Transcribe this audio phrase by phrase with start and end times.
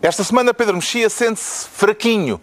[0.00, 2.40] Esta semana Pedro Mexia sente-se fraquinho.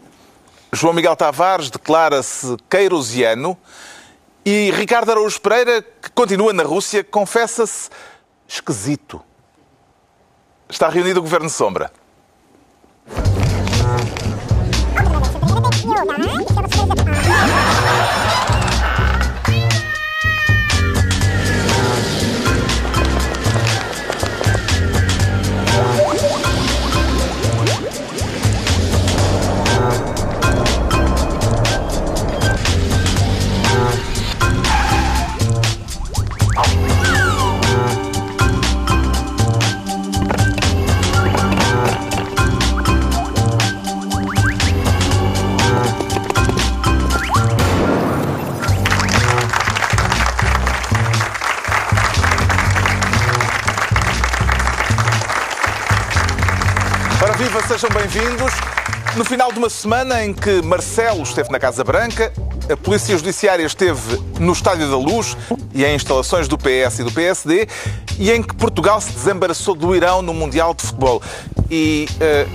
[0.74, 3.58] João Miguel Tavares declara-se queirosiano
[4.46, 7.89] e Ricardo Araújo Pereira, que continua na Rússia, confessa-se
[8.46, 9.21] esquisito.
[10.68, 11.91] Está reunido o Governo Sombra.
[57.85, 58.53] Sejam bem-vindos.
[59.16, 62.33] No final de uma semana em que Marcelo esteve na Casa Branca,
[62.72, 65.38] a Polícia Judiciária esteve no Estádio da Luz
[65.73, 67.67] e em instalações do PS e do PSD,
[68.17, 71.22] e em que Portugal se desembaraçou do Irão no Mundial de Futebol.
[71.69, 72.47] E eh,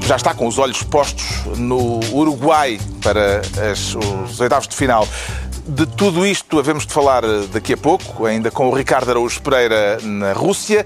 [0.00, 5.06] já está com os olhos postos no Uruguai para as- os oitavos de final.
[5.64, 9.40] De tudo isto havemos de falar eh, daqui a pouco, ainda com o Ricardo Araújo
[9.42, 10.84] Pereira na Rússia.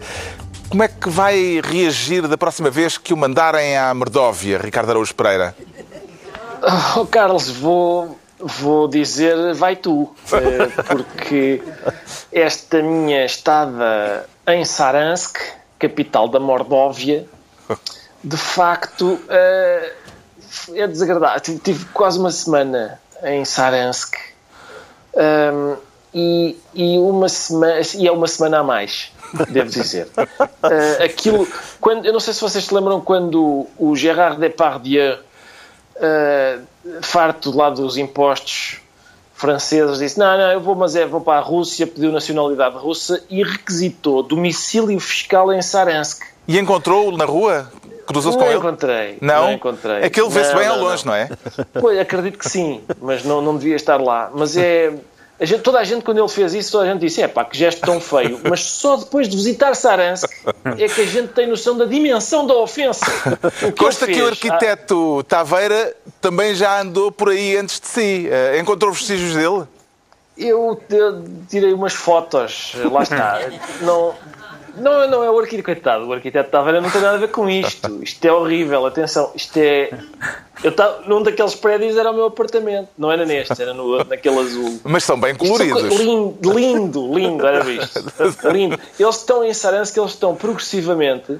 [0.68, 5.14] Como é que vai reagir da próxima vez que o mandarem à Mordóvia, Ricardo Araújo
[5.14, 5.54] Pereira?
[6.96, 11.62] Oh, Carlos, vou, vou dizer vai tu, eh, porque
[12.32, 15.38] esta minha estada em Saransk,
[15.78, 17.26] capital da Mordóvia,
[18.22, 19.92] de facto eh,
[20.74, 21.58] é desagradável.
[21.58, 24.16] Tive, quase uma semana em Saransk
[25.16, 25.78] Ahm,
[26.14, 29.10] e, e, uma semana, e é uma semana a mais,
[29.50, 30.08] devo dizer.
[30.16, 31.46] Ah, aquilo,
[31.80, 35.18] quando, eu não sei se vocês se lembram quando o Gerard Depardieu
[35.96, 36.62] Uh,
[37.00, 38.82] farto lá dos impostos
[39.32, 43.22] franceses, disse: Não, não, eu vou, mas é, vou para a Rússia, pediu nacionalidade russa
[43.30, 46.22] e requisitou domicílio fiscal em Saransk.
[46.46, 47.70] E encontrou-o na rua?
[48.06, 48.58] Cruzou-se com Não ele?
[48.58, 49.18] encontrei.
[49.20, 49.44] Não?
[49.44, 50.02] Não encontrei.
[50.02, 51.28] É que ele vê-se Não, bem ao não, longe, não, é?
[51.80, 54.30] Pois, acredito que sim, mas não, não devia estar lá.
[54.32, 54.92] Mas é.
[55.38, 57.44] A gente- toda a gente, quando ele fez isso, toda a gente disse: é pá,
[57.44, 58.40] que gesto tão feio.
[58.48, 60.30] Mas só depois de visitar Saransk
[60.78, 63.04] é que a gente tem noção da dimensão da ofensa.
[63.58, 64.26] Que Consta que o fez?
[64.26, 68.28] Ah, arquiteto Taveira também já andou por aí antes de si.
[68.30, 69.64] Eh, Encontrou vestígios dele?
[70.38, 73.40] Eu te- tirei umas fotos, lá está.
[73.80, 74.14] Não,
[74.76, 77.48] não, não é o arquiteto, coitado, o arquiteto Taveira não tem nada a ver com
[77.48, 78.02] isto.
[78.02, 79.90] Isto é horrível, atenção, isto é.
[80.62, 84.38] Eu estava num daqueles prédios era o meu apartamento, não era neste, era no, naquele
[84.38, 84.80] azul.
[84.84, 85.98] Mas são bem Isto são coloridos.
[85.98, 88.04] Lindo, lindo, lindo, era visto.
[88.50, 88.78] Lindo.
[88.98, 91.38] Eles estão em Saransk, eles estão progressivamente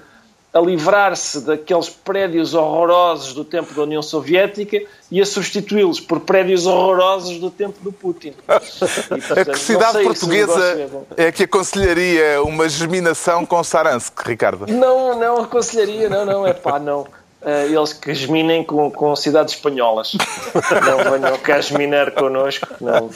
[0.56, 4.80] a livrar-se daqueles prédios horrorosos do tempo da União Soviética
[5.10, 8.32] e a substituí-los por prédios horrorosos do tempo do Putin.
[8.46, 11.06] E, A portanto, que não cidade é portuguesa bom.
[11.16, 14.66] é que aconselharia uma germinação com Saransk, Ricardo?
[14.66, 17.06] Não, não aconselharia, não, não, é pá, não.
[17.42, 20.12] Eh, eles que geminem com, com cidades espanholas.
[20.84, 22.66] Não venham cá geminar connosco.
[22.80, 23.10] Não.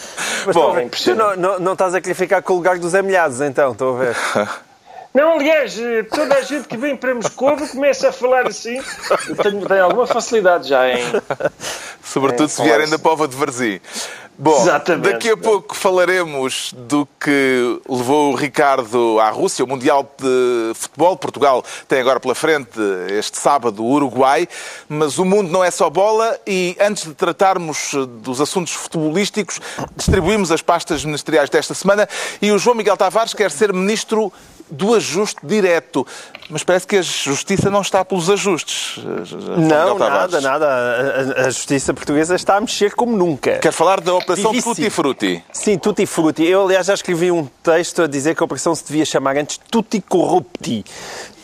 [0.53, 3.73] Bom, é Tu não, não, não estás a ficar com o lugar dos amelhados, então,
[3.73, 4.17] estou a ver.
[5.13, 8.81] Não, aliás, eh, toda a gente que vem para Moscou começa a falar assim.
[9.29, 11.05] Eu tenho, tenho alguma facilidade já em.
[12.03, 13.81] Sobretudo É, se vierem da Pova de Varzim.
[14.39, 15.13] Bom, Exatamente.
[15.13, 21.15] daqui a pouco falaremos do que levou o Ricardo à Rússia, o Mundial de Futebol.
[21.17, 22.79] Portugal tem agora pela frente,
[23.11, 24.49] este sábado, o Uruguai.
[24.89, 27.93] Mas o mundo não é só bola e antes de tratarmos
[28.23, 29.61] dos assuntos futebolísticos,
[29.95, 32.09] distribuímos as pastas ministeriais desta semana
[32.41, 34.33] e o João Miguel Tavares quer ser ministro
[34.71, 36.07] do ajuste direto.
[36.49, 38.95] Mas parece que a justiça não está pelos ajustes.
[39.25, 40.33] João Não, Miguel Tavares.
[40.33, 40.67] nada, nada.
[41.37, 43.59] A, a- justiça portuguesa está a mexer como nunca.
[43.59, 44.53] Quer falar da Operação.
[44.53, 45.45] Tutti Frutti.
[45.53, 46.45] Sim, tutti frutti.
[46.45, 49.61] Eu, aliás, já escrevi um texto a dizer que a operação se devia chamar antes
[49.71, 50.85] tutti corrupti.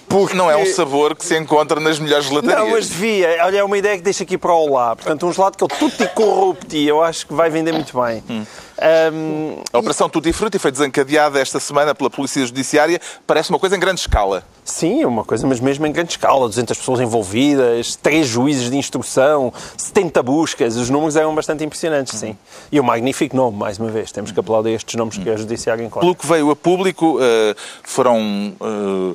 [0.09, 0.37] Porque...
[0.37, 2.59] Não é um sabor que se encontra nas melhores gelatarias.
[2.61, 3.39] Não, mas devia.
[3.45, 4.95] Olha, é uma ideia que deixa aqui para o lá.
[4.95, 6.85] Portanto, um gelado que é o tutti corrupti.
[6.87, 8.23] Eu acho que vai vender muito bem.
[8.31, 8.45] Hum.
[8.79, 13.01] Ahm, A Operação Tutti Frutti foi desencadeada esta semana pela Polícia Judiciária.
[13.27, 14.45] Parece uma coisa em grande escala.
[14.65, 18.77] Sim, é uma coisa, mas mesmo em grande escala, 200 pessoas envolvidas, 3 juízes de
[18.77, 22.37] instrução, 70 buscas, os números eram bastante impressionantes, sim.
[22.71, 25.85] E um magnífico nome, mais uma vez, temos que aplaudir estes nomes que a Judiciária
[25.85, 26.01] encontra.
[26.01, 29.15] Pelo que veio a público, eh, foram eh,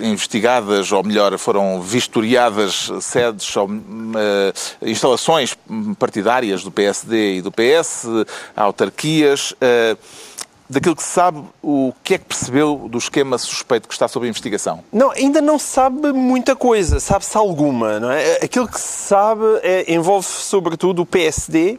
[0.00, 4.52] investigadas, ou melhor, foram vistoriadas sedes ou eh,
[4.82, 5.56] instalações
[5.98, 8.06] partidárias do PSD e do PS,
[8.88, 9.54] autarquias.
[9.60, 9.96] eh,
[10.70, 14.28] daquilo que se sabe, o que é que percebeu do esquema suspeito que está sob
[14.28, 14.84] investigação?
[14.92, 18.34] Não, ainda não sabe muita coisa, sabe-se alguma, não é?
[18.42, 21.78] Aquilo que se sabe é, envolve sobretudo o PSD,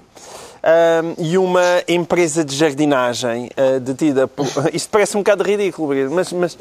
[0.62, 4.46] um, e uma empresa de jardinagem uh, detida por.
[4.74, 6.58] Isto parece um bocado ridículo, mas, mas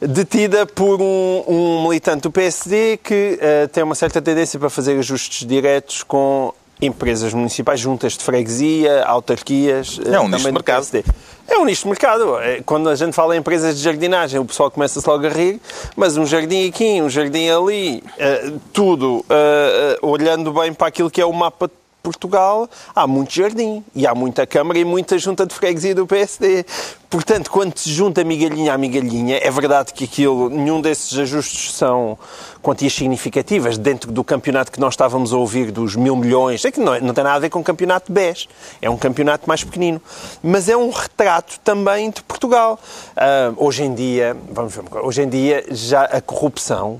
[0.00, 4.98] detida por um, um, militante do PSD que uh, tem uma certa tendência para fazer
[4.98, 10.00] ajustes diretos com empresas municipais, juntas de freguesia, autarquias.
[10.04, 10.82] É um nicho de mercado.
[10.82, 11.04] PSD.
[11.48, 12.38] É um nicho de mercado.
[12.40, 15.60] É, quando a gente fala em empresas de jardinagem, o pessoal começa-se logo a rir,
[15.96, 21.20] mas um jardim aqui, um jardim ali, uh, tudo uh, olhando bem para aquilo que
[21.20, 25.46] é o mapa de Portugal há muito jardim e há muita Câmara e muita junta
[25.46, 26.64] de freguesia do PSD.
[27.08, 32.18] Portanto, quando se junta migalhinha a migalhinha, é verdade que aquilo, nenhum desses ajustes são
[32.62, 36.64] quantias significativas dentro do campeonato que nós estávamos a ouvir dos mil milhões.
[36.64, 38.48] É que não, não tem nada a ver com o campeonato de BES.
[38.80, 40.00] É um campeonato mais pequenino.
[40.42, 42.80] Mas é um retrato também de Portugal.
[43.14, 46.98] Uh, hoje em dia, vamos ver, hoje em dia já a corrupção,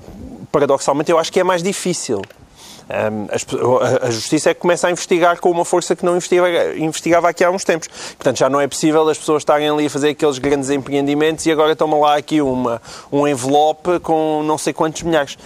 [0.51, 2.21] paradoxalmente, eu acho que é mais difícil
[4.01, 7.43] a Justiça é que começa a investigar com uma força que não investigava, investigava aqui
[7.43, 7.87] há uns tempos.
[7.87, 11.51] Portanto, já não é possível as pessoas estarem ali a fazer aqueles grandes empreendimentos e
[11.51, 12.81] agora toma lá aqui uma,
[13.11, 15.37] um envelope com não sei quantos milhares.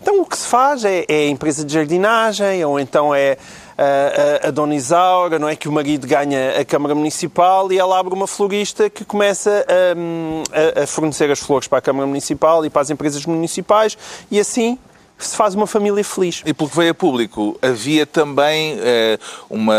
[0.00, 3.36] Então, o que se faz é, é a empresa de jardinagem, ou então é
[3.76, 5.56] a, a, a Dona Isaura, não é?
[5.56, 10.82] Que o marido ganha a Câmara Municipal e ela abre uma florista que começa a,
[10.82, 13.98] a fornecer as flores para a Câmara Municipal e para as empresas municipais
[14.30, 14.78] e assim
[15.18, 16.42] se faz uma família feliz.
[16.44, 19.18] E pelo que veio a público, havia também eh,
[19.48, 19.74] uma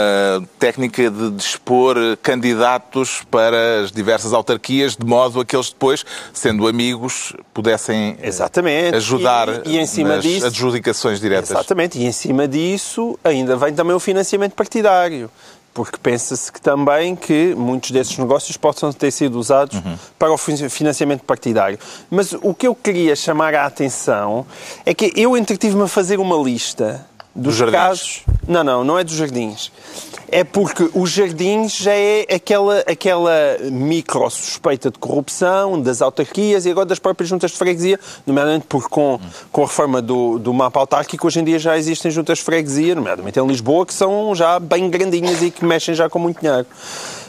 [0.58, 6.04] técnica de dispor candidatos para as diversas autarquias, de modo a que eles depois,
[6.34, 8.96] sendo amigos, pudessem eh, Exatamente.
[8.96, 11.52] ajudar e, e em cima nas disso, adjudicações diretas.
[11.52, 15.30] Exatamente, e em cima disso ainda vem também o financiamento partidário
[15.78, 19.96] porque pensa-se que também que muitos desses negócios possam ter sido usados uhum.
[20.18, 21.78] para o financiamento partidário.
[22.10, 24.44] Mas o que eu queria chamar a atenção
[24.88, 27.06] é que eu entretive-me a fazer uma lista
[27.38, 28.24] dos casos.
[28.48, 29.72] Não, não, não é dos jardins
[30.30, 36.72] é porque os jardins já é aquela, aquela micro suspeita de corrupção das autarquias e
[36.72, 39.20] agora das próprias juntas de freguesia, nomeadamente porque com,
[39.52, 42.96] com a reforma do, do mapa autárquico hoje em dia já existem juntas de freguesia,
[42.96, 46.66] nomeadamente em Lisboa, que são já bem grandinhas e que mexem já com muito dinheiro.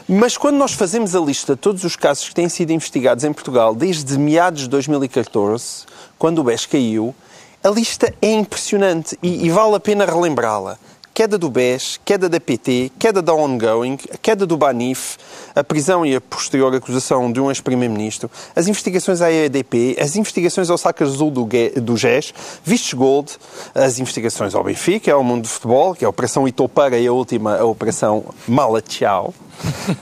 [0.07, 3.31] Mas quando nós fazemos a lista de todos os casos que têm sido investigados em
[3.31, 5.85] Portugal desde meados de 2014,
[6.17, 7.15] quando o BES caiu,
[7.63, 10.77] a lista é impressionante e, e vale a pena relembrá-la
[11.19, 15.17] queda do BES, queda da PT, queda da Ongoing, a queda do Banif,
[15.53, 20.69] a prisão e a posterior acusação de um ex-primeiro-ministro, as investigações à EDP, as investigações
[20.69, 21.45] ao saco azul do,
[21.81, 22.33] do GES,
[22.63, 23.33] vistos gold,
[23.75, 27.11] as investigações ao Benfica, ao mundo de futebol, que é a Operação Itopeira e a
[27.11, 29.33] última, a Operação Mala Tchau.
[29.59, 29.95] Uh,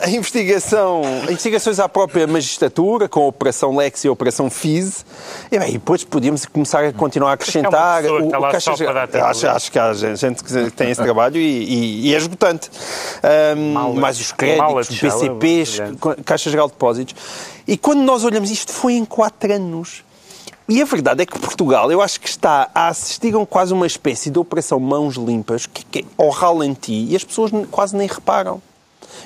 [0.04, 5.04] a investigação, investigações à própria magistratura, com a Operação Lex e a Operação FIS.
[5.50, 8.04] E, bem, depois podíamos começar a continuar a acrescentar.
[8.04, 8.72] o, o Caixa
[9.24, 12.70] acho, acho que há gente que tem esse trabalho e, e, e é esgotante.
[13.56, 15.78] Um, mais os créditos, BCPs,
[16.24, 17.14] Caixa Geral de Depósitos.
[17.66, 20.04] E quando nós olhamos isto, foi em quatro anos.
[20.68, 23.86] E a verdade é que Portugal, eu acho que está a assistir a quase uma
[23.86, 28.06] espécie de operação mãos limpas, que, que é ao ralenti, e as pessoas quase nem
[28.06, 28.60] reparam.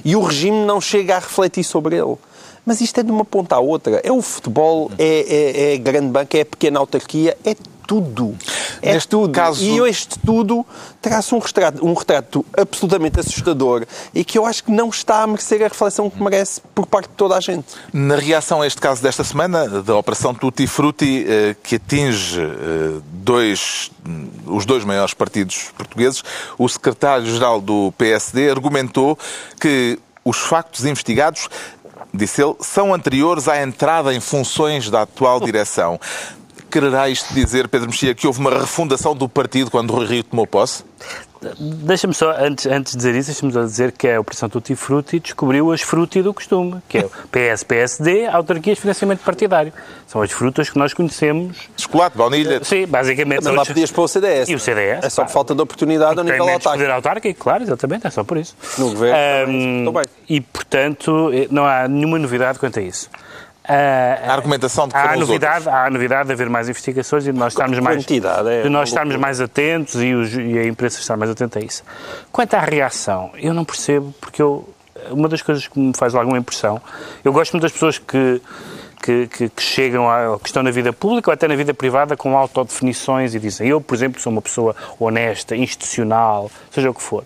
[0.04, 2.16] E o regime não chega a refletir sobre ele.
[2.64, 4.00] Mas isto é de uma ponta à outra.
[4.04, 7.56] É o futebol, é, é, é a grande banca, é a pequena autarquia, é
[7.86, 8.36] tudo.
[8.80, 9.32] É Neste tudo.
[9.32, 9.64] Caso...
[9.64, 10.64] E este tudo
[11.00, 15.26] traz um retrato, um retrato absolutamente assustador e que eu acho que não está a
[15.26, 17.66] merecer a reflexão que merece por parte de toda a gente.
[17.92, 23.00] Na reação a este caso desta semana, da Operação Tutti Frutti, eh, que atinge eh,
[23.12, 23.90] dois,
[24.46, 26.22] os dois maiores partidos portugueses,
[26.56, 29.18] o secretário-geral do PSD argumentou
[29.60, 31.48] que os factos investigados
[32.12, 35.98] disse ele, são anteriores à entrada em funções da atual direção.
[36.70, 40.24] Quererá isto dizer, Pedro Mexia, que houve uma refundação do partido quando o Rui Rio
[40.24, 40.84] tomou posse?
[41.58, 45.20] Deixa-me só, antes, antes de dizer isso, deixa-me só dizer que a Operação Tutti Frutti
[45.20, 49.72] descobriu as frutas do costume, que é o PS, PSD, autarquias financiamento partidário.
[50.06, 51.56] São as frutas que nós conhecemos.
[51.76, 52.62] Chocolate, baunilha.
[52.62, 53.44] Sim, basicamente.
[53.44, 54.48] Mas lá podias pôr o CDS.
[54.48, 55.04] E o CDS.
[55.04, 56.70] É só por falta de oportunidade a nível autárquico.
[56.70, 58.54] poder autárquico, claro, exatamente, é só por isso.
[58.78, 60.04] No governo, um, bem.
[60.28, 63.08] E, portanto, não há nenhuma novidade quanto a isso.
[63.62, 67.38] Uh, a argumentação de que há novidade, há novidade de haver mais investigações e de
[67.38, 71.16] nós estarmos mais, é de nós estarmos mais atentos e, os, e, a imprensa estar
[71.16, 71.84] mais atenta a isso.
[72.32, 74.68] Quanto à reação, eu não percebo, porque eu,
[75.10, 76.82] uma das coisas que me faz alguma impressão,
[77.24, 78.42] eu gosto muito das pessoas que,
[79.00, 82.16] que, que, que chegam, a, que estão na vida pública ou até na vida privada
[82.16, 87.02] com autodefinições e dizem, eu, por exemplo, sou uma pessoa honesta, institucional, seja o que
[87.02, 87.24] for.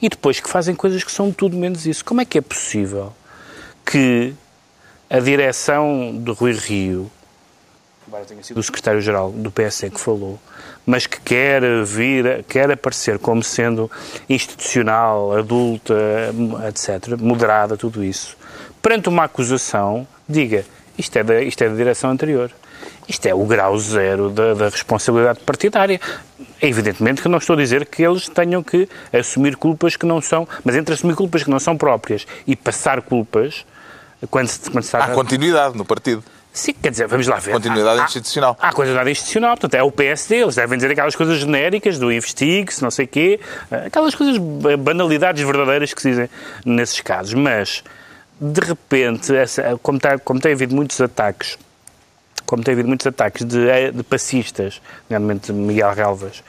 [0.00, 2.02] E depois que fazem coisas que são tudo menos isso.
[2.02, 3.12] Como é que é possível
[3.84, 4.34] que
[5.14, 7.08] a direção do Rui Rio,
[8.08, 10.40] embora tenha sido o secretário-geral do PSD que falou,
[10.84, 13.88] mas que quer vir, quer aparecer como sendo
[14.28, 15.94] institucional, adulta,
[16.68, 18.36] etc., moderada, tudo isso,
[18.82, 20.64] perante uma acusação, diga,
[20.98, 22.50] isto é da, isto é da direção anterior.
[23.08, 26.00] Isto é o grau zero da, da, responsabilidade partidária.
[26.60, 30.48] Evidentemente que não estou a dizer que eles tenham que assumir culpas que não são,
[30.64, 33.64] mas entre assumir culpas que não são próprias e passar culpas,
[34.30, 36.22] quando se, quando se Há continuidade no partido.
[36.52, 37.50] Sim, quer dizer, vamos lá ver.
[37.50, 38.56] Continuidade há, institucional.
[38.60, 42.12] Há, há continuidade institucional, portanto, é o PSD, eles devem dizer aquelas coisas genéricas do
[42.12, 43.40] investigue-se, não sei o quê,
[43.86, 44.38] aquelas coisas,
[44.78, 46.30] banalidades verdadeiras que se dizem
[46.64, 47.82] nesses casos, mas
[48.40, 51.58] de repente, essa, como, está, como tem havido muitos ataques
[52.46, 56.42] como tem havido muitos ataques de, de passistas, nomeadamente Miguel Galvas,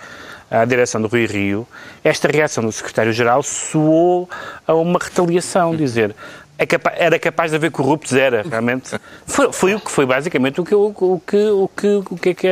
[0.49, 1.67] à direção do Rui Rio,
[2.03, 4.29] esta reação do secretário-geral soou
[4.67, 6.15] a uma retaliação, dizer
[6.57, 8.91] é capaz, era capaz de haver corruptos, era, realmente.
[9.25, 12.29] Foi, foi, o que foi basicamente o que o, o que o que o que,
[12.29, 12.47] é que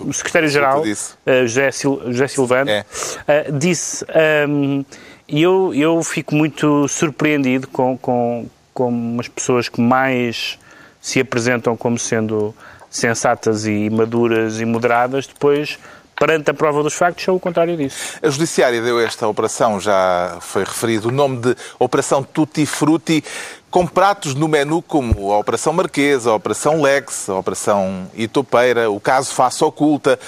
[0.00, 2.80] o secretário-geral uh, José, Sil, José Silvano é.
[2.80, 4.04] uh, disse.
[4.48, 4.84] Um,
[5.28, 10.58] e eu, eu fico muito surpreendido com, com, com as pessoas que mais
[11.00, 12.54] se apresentam como sendo
[12.90, 15.78] sensatas e maduras e moderadas, depois
[16.18, 18.18] perante a prova dos factos, são o contrário disso.
[18.22, 23.22] A Judiciária deu esta operação, já foi referido, o nome de Operação Tutti Frutti,
[23.70, 29.00] com pratos no menu como a Operação Marquesa, a Operação Lex, a Operação Itopeira, o
[29.00, 30.18] caso Face Oculta.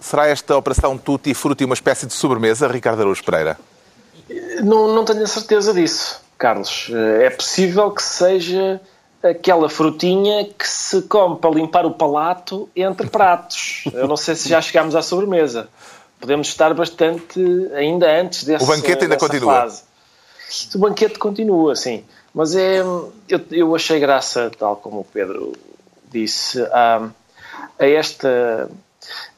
[0.00, 3.58] Será esta Operação Tutti Frutti uma espécie de sobremesa, Ricardo Araújo Pereira?
[4.62, 6.90] Não, não tenho a certeza disso, Carlos.
[7.20, 8.80] É possível que seja
[9.22, 13.84] aquela frutinha que se come para limpar o palato entre pratos.
[13.92, 15.68] Eu não sei se já chegámos à sobremesa.
[16.20, 17.40] Podemos estar bastante
[17.74, 19.60] ainda antes desse, O banquete ainda continua.
[19.60, 19.82] Fase.
[20.74, 22.04] O banquete continua, sim.
[22.34, 25.52] Mas é, eu, eu achei graça, tal como o Pedro
[26.10, 27.08] disse, a,
[27.78, 28.68] a esta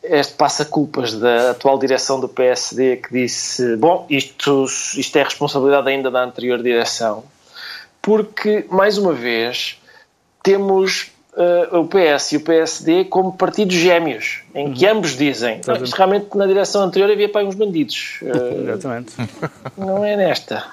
[0.03, 4.65] este passa-culpas da atual direção do PSD que disse: Bom, isto,
[4.97, 7.25] isto é responsabilidade ainda da anterior direção
[8.03, 9.81] porque, mais uma vez,
[10.43, 14.93] temos uh, o PS e o PSD como partidos gêmeos, em que uhum.
[14.93, 18.21] ambos dizem ah, isto realmente na direção anterior havia para uns bandidos.
[18.23, 19.13] Uh, Exatamente.
[19.77, 20.65] Não é nesta.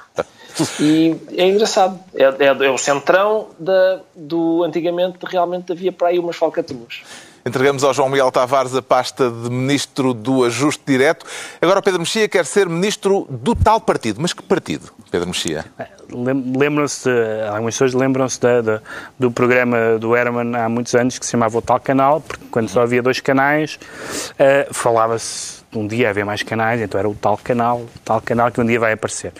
[0.80, 2.00] E é engraçado.
[2.16, 7.04] É, é, é o centrão da, do antigamente realmente havia para aí umas falcatruas.
[7.48, 11.26] Entregamos ao João Miguel Tavares a pasta de Ministro do Ajuste Direto.
[11.62, 14.20] Agora o Pedro Mexia quer ser Ministro do tal partido.
[14.22, 15.64] Mas que partido, Pedro Mexia?
[16.12, 17.10] Lembram-se,
[17.50, 18.38] algumas pessoas lembram-se
[19.18, 22.68] do programa do Herman há muitos anos que se chamava o Tal Canal, porque quando
[22.68, 23.80] só havia dois canais,
[24.34, 28.52] uh, falava-se um dia haver mais canais, então era o tal canal, o tal canal
[28.52, 29.32] que um dia vai aparecer.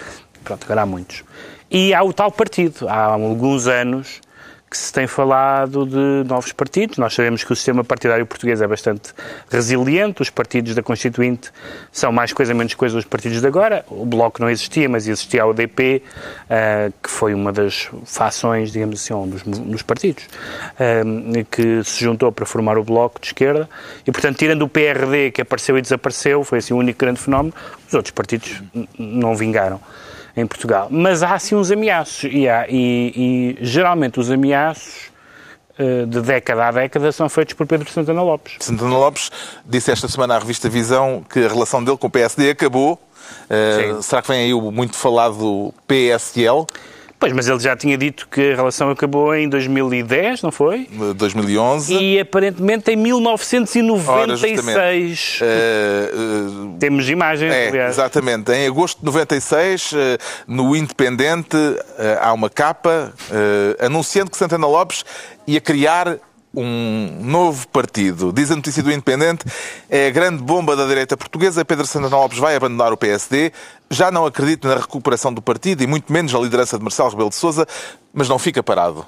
[0.46, 1.26] Pronto, agora há muitos.
[1.70, 2.88] E há o tal partido.
[2.88, 4.22] Há alguns anos
[4.70, 6.98] que se tem falado de novos partidos.
[6.98, 9.14] Nós sabemos que o sistema partidário português é bastante
[9.50, 11.52] resiliente, os partidos da Constituinte
[11.92, 13.86] são mais coisa menos coisa dos partidos de agora.
[13.88, 16.04] O Bloco não existia, mas existia a UDP, uh,
[16.50, 22.04] eh, que foi uma das fações, digamos assim, um dos, dos partidos, uh, que se
[22.04, 23.70] juntou para formar o Bloco de esquerda.
[24.06, 27.54] E, portanto, tirando o PRD, que apareceu e desapareceu, foi assim o único grande fenómeno,
[27.88, 28.62] os outros partidos
[28.98, 29.80] não vingaram
[30.38, 30.88] em Portugal.
[30.90, 35.10] Mas há sim uns ameaços e, há, e, e geralmente os ameaços
[35.78, 38.56] eh, de década a década são feitos por Pedro Santana Lopes.
[38.60, 39.32] Santana Lopes
[39.66, 43.00] disse esta semana à revista Visão que a relação dele com o PSD acabou.
[43.50, 46.66] Uh, será que vem aí o muito falado PSL?
[47.20, 50.88] Pois, mas ele já tinha dito que a relação acabou em 2010, não foi?
[51.16, 51.96] 2011.
[51.96, 55.40] E aparentemente em 1996.
[55.42, 55.50] Ora,
[56.16, 57.96] uh, Temos imagens, é, aliás.
[57.96, 58.52] Exatamente.
[58.52, 61.58] Em agosto de 96, uh, eh, no Independente,
[62.22, 63.12] há uma capa
[63.80, 65.04] anunciando que Santana Lopes
[65.48, 66.20] ia criar
[66.54, 68.32] um novo partido.
[68.34, 69.46] Diz a notícia do Independente,
[69.90, 71.66] é a grande bomba da direita portuguesa.
[71.66, 73.52] Pedro Santana Lopes vai abandonar o PSD.
[73.90, 77.30] Já não acredita na recuperação do partido e muito menos na liderança de Marcelo Rebelo
[77.30, 77.68] de Sousa,
[78.14, 79.06] mas não fica parado.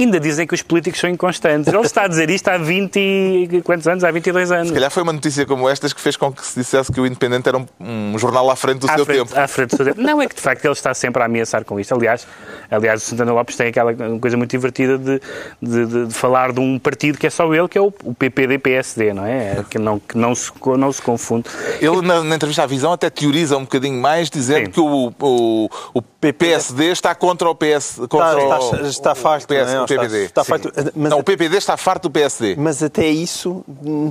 [0.00, 1.72] Ainda dizem que os políticos são inconstantes.
[1.72, 4.04] Ele está a dizer isto há 20 quantos anos?
[4.04, 4.68] Há 22 anos.
[4.68, 7.06] Se calhar foi uma notícia como estas que fez com que se dissesse que o
[7.06, 9.40] Independente era um, um jornal à frente do à seu frente, tempo.
[9.40, 10.00] À frente do seu tempo.
[10.00, 11.92] Não, é que de facto ele está sempre a ameaçar com isto.
[11.96, 12.28] Aliás,
[12.70, 15.20] aliás o Santana Lopes tem aquela coisa muito divertida de,
[15.60, 18.14] de, de, de falar de um partido que é só ele, que é o, o
[18.14, 19.64] PPD-PSD, não é?
[19.68, 21.48] Que não, que não, se, não se confunde.
[21.80, 24.70] Ele, na, na entrevista à Visão, até teoriza um bocadinho mais, dizendo Sim.
[24.70, 28.00] que o, o, o PPSD está contra o PS.
[28.08, 29.82] Contra está, está, está farto, o, PS, não, é?
[29.82, 30.24] o PPD.
[30.24, 32.56] Está, está farto, mas, não, o PPD está farto do PSD.
[32.58, 33.64] Mas até isso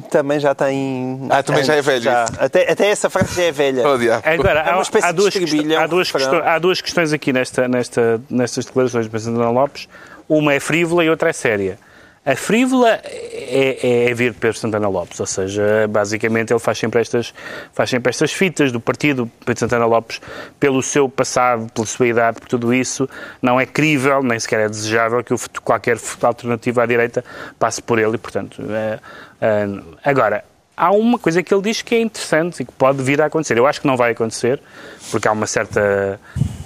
[0.09, 1.27] também já tem.
[1.29, 2.03] Ah, também já é velho.
[2.03, 3.83] Já, até, até essa frase já é velha.
[3.97, 8.21] Oh, Agora, é há, há, duas há, duas questões, há duas questões aqui nesta, nesta,
[8.29, 9.87] nestas declarações de Santana Lopes.
[10.29, 11.79] uma é frívola e outra é séria.
[12.27, 16.99] A frívola é, é, vir de Pedro Santana Lopes, ou seja, basicamente ele faz sempre
[16.99, 17.33] estas,
[17.71, 19.31] faz sempre estas fitas do partido.
[19.45, 20.19] Pedro Santana Lopes,
[20.59, 23.07] pelo seu passado, pela sua idade, por tudo isso,
[23.41, 27.23] não é crível, nem sequer é desejável que qualquer alternativa à direita
[27.57, 28.99] passe por ele e, portanto, é,
[29.39, 29.65] é,
[30.03, 30.43] agora,
[30.77, 33.57] há uma coisa que ele diz que é interessante e que pode vir a acontecer.
[33.57, 34.61] Eu acho que não vai acontecer,
[35.09, 36.19] porque há uma certa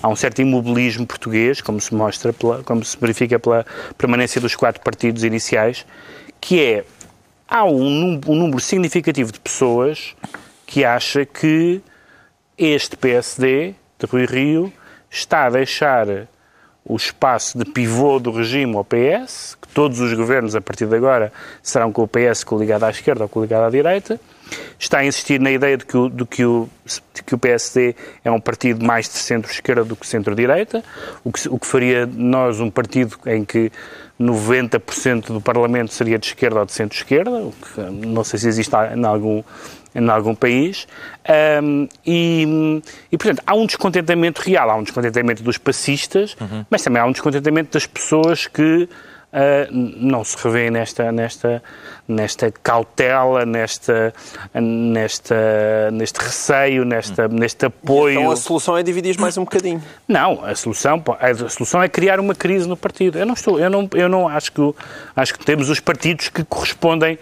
[0.04, 3.66] há um certo imobilismo português, como se mostra, pela, como se verifica pela
[3.98, 5.86] permanência dos quatro partidos iniciais,
[6.42, 6.84] que é
[7.48, 10.14] há um, um número significativo de pessoas
[10.66, 11.82] que acha que
[12.58, 14.74] este PSD de Rui Rio
[15.10, 16.28] está a deixar
[16.84, 20.96] o espaço de pivô do regime ao PS, que todos os governos a partir de
[20.96, 24.20] agora serão com o PS coligado à esquerda ou coligado à direita,
[24.78, 26.68] está a insistir na ideia de que o, de que o,
[27.14, 30.84] de que o PSD é um partido mais de centro-esquerda do que centro-direita,
[31.24, 33.72] o que, o que faria nós um partido em que
[34.20, 37.52] 90% do Parlamento seria de esquerda ou de centro-esquerda,
[37.92, 39.44] não sei se existe em algum,
[39.94, 40.88] em algum país.
[41.64, 42.82] Um, e,
[43.12, 46.66] e, portanto, há um descontentamento real, há um descontentamento dos passistas, uhum.
[46.70, 48.88] mas também há um descontentamento das pessoas que
[49.32, 51.64] uh, não se revêem nesta, nesta,
[52.08, 54.14] nesta cautela, nesta,
[54.54, 58.20] nesta, neste receio, nesta, neste apoio.
[58.20, 59.82] Então a solução é dividir mais um bocadinho.
[60.08, 63.18] Não, a solução, a solução é criar uma crise no partido.
[63.18, 64.62] Eu não estou, eu não, eu não acho que
[65.16, 67.18] acho que temos os partidos que correspondem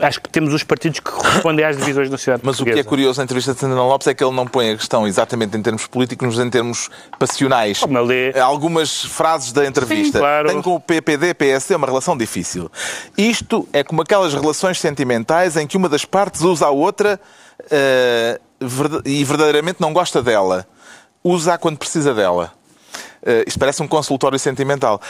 [0.00, 2.80] acho que temos os partidos que correspondem às divisões da sociedade Mas portuguesa.
[2.80, 4.76] o que é curioso na entrevista de Santana Lopes é que ele não põe a
[4.76, 6.88] questão exatamente em termos políticos, mas em termos
[7.18, 7.80] passionais.
[7.80, 8.38] Como ele...
[8.38, 10.18] Algumas frases da entrevista.
[10.18, 10.48] Sim, claro.
[10.48, 12.70] Tem com o PPD, PSD uma relação difícil.
[13.16, 17.20] Isto é como aquelas relações sentimentais em que uma das partes usa a outra
[17.60, 20.66] uh, e verdadeiramente não gosta dela.
[21.22, 22.52] Usa-a quando precisa dela.
[23.22, 25.00] Uh, isto parece um consultório sentimental.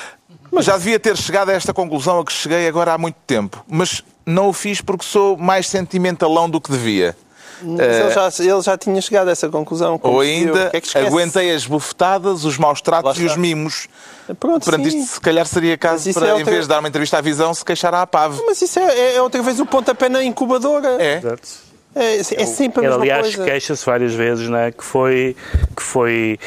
[0.51, 3.65] Mas já devia ter chegado a esta conclusão a que cheguei agora há muito tempo.
[3.69, 7.17] Mas não o fiz porque sou mais sentimentalão do que devia.
[7.63, 10.01] Mas ele, já, ele já tinha chegado a essa conclusão.
[10.03, 13.87] Ou ainda, é aguentei as bufetadas, os maus tratos e os mimos.
[14.39, 14.99] Pronto, Perante sim.
[14.99, 16.49] isto, se calhar seria caso para, é outra...
[16.49, 18.41] em vez de dar uma entrevista à visão, se queixar à PAV.
[18.47, 20.97] Mas isso é, é outra vez o pontapé na incubadora.
[21.03, 21.19] É.
[21.19, 21.70] Exato.
[21.95, 23.51] É, é sempre a mesma Ele, aliás, coisa.
[23.51, 25.35] queixa-se várias vezes né, que, foi,
[25.77, 26.39] que foi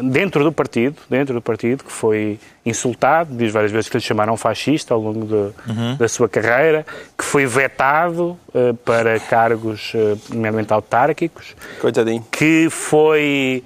[0.00, 4.36] dentro do partido, dentro do partido, que foi insultado, diz várias vezes que lhe chamaram
[4.36, 5.96] fascista ao longo de, uhum.
[5.98, 6.86] da sua carreira,
[7.18, 11.56] que foi vetado uh, para cargos, uh, nomeadamente autárquicos.
[11.80, 12.24] Coitadinho.
[12.30, 13.64] Que foi...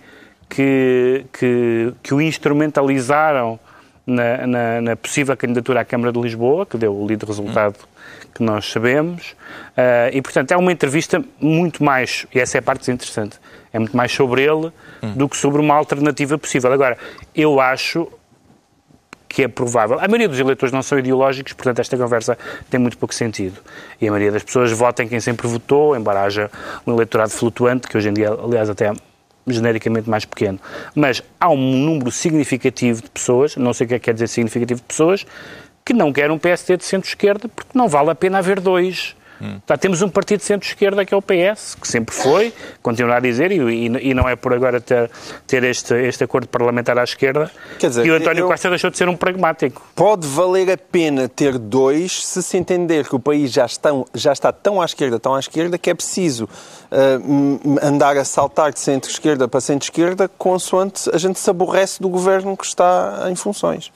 [0.48, 3.58] Que, que, que o instrumentalizaram
[4.06, 7.74] na, na, na, possível candidatura à Câmara de Lisboa, que deu o lido resultado
[8.34, 12.62] que nós sabemos, uh, e portanto é uma entrevista muito mais, e essa é a
[12.62, 13.38] parte interessante,
[13.72, 15.12] é muito mais sobre ele hum.
[15.14, 16.72] do que sobre uma alternativa possível.
[16.72, 16.96] Agora,
[17.34, 18.08] eu acho
[19.28, 19.98] que é provável.
[19.98, 22.38] A maioria dos eleitores não são ideológicos, portanto esta conversa
[22.70, 23.60] tem muito pouco sentido.
[24.00, 26.50] E a maioria das pessoas vota em quem sempre votou, embora haja
[26.86, 28.92] um eleitorado flutuante, que hoje em dia, aliás, até
[29.46, 30.58] genericamente mais pequeno.
[30.94, 34.28] Mas há um número significativo de pessoas, não sei o que é que quer dizer
[34.28, 35.26] significativo de pessoas,
[35.86, 39.14] que não querem um PSD de centro-esquerda porque não vale a pena haver dois.
[39.40, 39.60] Hum.
[39.66, 43.20] Tá, temos um partido de centro-esquerda que é o PS, que sempre foi, continuar a
[43.20, 45.10] dizer, e, e, e não é por agora ter,
[45.46, 48.48] ter este, este acordo parlamentar à esquerda, Quer dizer, e o António eu...
[48.48, 49.86] Costa deixou de ser um pragmático.
[49.94, 54.32] Pode valer a pena ter dois se se entender que o país já está, já
[54.32, 56.48] está tão à esquerda, tão à esquerda, que é preciso
[57.82, 62.64] andar a saltar de centro-esquerda para centro-esquerda consoante a gente se aborrece do governo que
[62.64, 63.92] está em funções.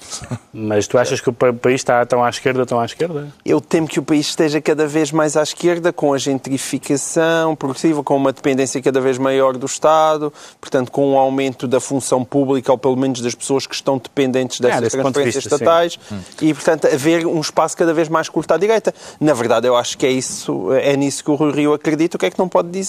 [0.53, 3.29] Mas tu achas que o país está tão à esquerda, tão à esquerda?
[3.45, 8.03] Eu temo que o país esteja cada vez mais à esquerda, com a gentrificação progressiva,
[8.03, 12.73] com uma dependência cada vez maior do Estado, portanto, com um aumento da função pública,
[12.73, 16.21] ou pelo menos das pessoas que estão dependentes dessas é, transferências vista, estatais, sim.
[16.43, 18.93] e, portanto, haver um espaço cada vez mais curto à direita.
[19.21, 22.17] Na verdade, eu acho que é, isso, é nisso que o Rui Rio acredita.
[22.17, 22.80] O que é que não pode dizer?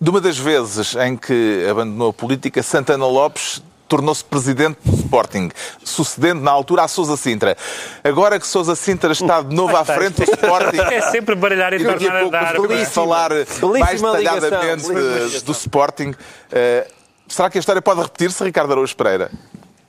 [0.00, 5.48] De uma das vezes em que abandonou a política, Santana Lopes tornou-se presidente do Sporting,
[5.84, 7.56] sucedendo na altura a Sousa Sintra.
[8.02, 10.78] Agora que Sousa Sintra está de novo à frente do Sporting...
[10.78, 12.56] É sempre baralhar e tornar a dar.
[12.56, 13.30] Vamos falar
[13.78, 16.10] mais detalhadamente do Sporting.
[16.10, 16.90] Uh,
[17.28, 19.30] será que a história pode repetir-se, Ricardo Araújo Pereira?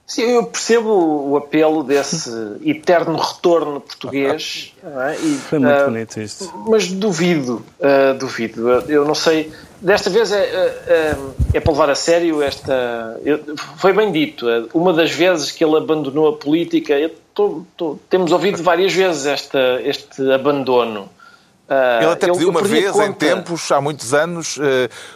[0.07, 0.89] Sim, eu percebo
[1.29, 2.31] o apelo desse
[2.65, 4.73] eterno retorno português.
[4.81, 5.15] É?
[5.15, 6.53] E, Foi muito uh, bonito isto.
[6.65, 8.69] Mas duvido, uh, duvido.
[8.87, 9.51] Eu não sei.
[9.81, 11.17] Desta vez é, é,
[11.53, 13.19] é para levar a sério esta.
[13.75, 14.45] Foi bem dito.
[14.73, 19.81] Uma das vezes que ele abandonou a política, tô, tô, temos ouvido várias vezes esta,
[19.83, 21.09] este abandono.
[21.67, 23.06] Uh, ele até pediu uma vez, conta.
[23.06, 24.62] em tempos, há muitos anos, uh,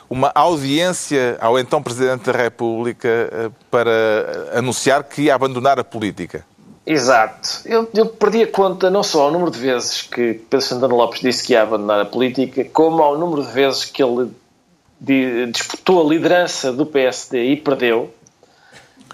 [0.09, 6.45] uma audiência ao então Presidente da República uh, para anunciar que ia abandonar a política.
[6.85, 7.61] Exato.
[7.63, 11.21] Eu, eu perdi a conta não só ao número de vezes que Pedro Santana Lopes
[11.21, 14.31] disse que ia abandonar a política, como ao número de vezes que ele
[15.51, 18.13] disputou a liderança do PSD e perdeu.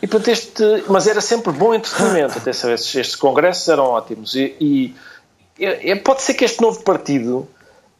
[0.02, 2.38] E, portanto, este, mas era sempre bom entretenimento.
[2.38, 4.36] Atenção, estes, estes congressos eram ótimos.
[4.36, 4.96] E, e,
[5.60, 7.48] e, pode ser que este novo partido.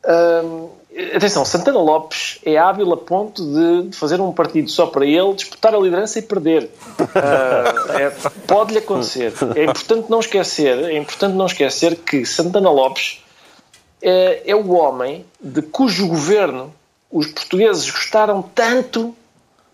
[0.06, 0.70] Hum,
[1.16, 5.76] atenção, Santana Lopes é hábil a ponto de fazer um partido só para ele, disputar
[5.76, 6.72] a liderança e perder.
[7.00, 8.10] Uh, é,
[8.48, 9.34] Pode-lhe acontecer.
[9.56, 13.24] É importante não esquecer, é importante não esquecer que Santana Lopes
[14.02, 16.74] é, é o homem de cujo governo
[17.12, 19.16] os portugueses gostaram tanto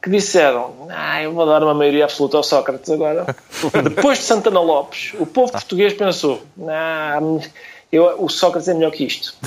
[0.01, 3.25] que disseram ah, eu vou dar uma maioria absoluta ao Sócrates agora.
[3.83, 7.19] Depois de Santana Lopes, o povo português pensou ah,
[7.93, 9.33] eu, o Sócrates é melhor que isto.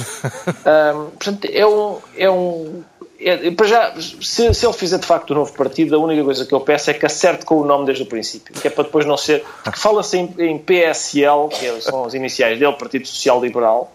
[0.67, 1.99] Um, portanto, é um...
[2.17, 2.83] É um
[3.19, 6.23] é, para já, se, se, ele fizer de facto o um novo partido, a única
[6.23, 8.71] coisa que eu peço é que acerte com o nome desde o princípio, que é
[8.71, 9.45] para depois não ser.
[9.65, 13.93] Porque fala-se em, em, PSL, que são as iniciais dele, Partido Social Liberal,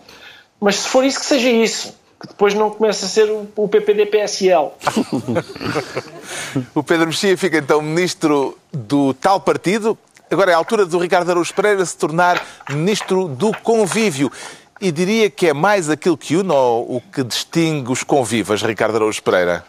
[0.60, 4.70] mas se for isso, que seja isso que depois não começa a ser o, PPD-PSL.
[6.76, 9.98] o Pedro Mexia fica então ministro do tal partido.
[10.32, 14.32] Agora é a altura do Ricardo Araújo Pereira se tornar ministro do convívio.
[14.80, 18.96] E diria que é mais aquilo que une ou o que distingue os convivas, Ricardo
[18.96, 19.66] Araújo Pereira?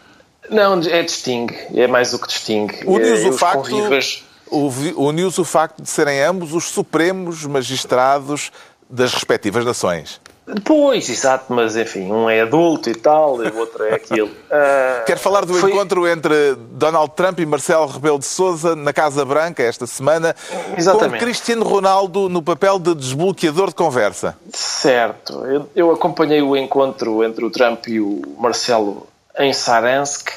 [0.49, 1.53] Não, é distingue.
[1.75, 2.79] É mais o que distingue.
[2.85, 3.69] Une-os é, o facto...
[3.69, 4.23] Convivas...
[4.49, 8.49] Une-os o facto de serem ambos os supremos magistrados
[8.89, 10.21] das respectivas nações.
[10.65, 14.27] Pois, exato, mas enfim, um é adulto e tal, e o outro é aquilo.
[14.27, 15.71] Uh, Quero falar do foi...
[15.71, 20.35] encontro entre Donald Trump e Marcelo Rebelo de Sousa na Casa Branca esta semana,
[20.77, 21.19] Exatamente.
[21.19, 24.37] com Cristiano Ronaldo no papel de desbloqueador de conversa.
[24.51, 29.07] Certo, eu, eu acompanhei o encontro entre o Trump e o Marcelo
[29.39, 30.29] em Saransk.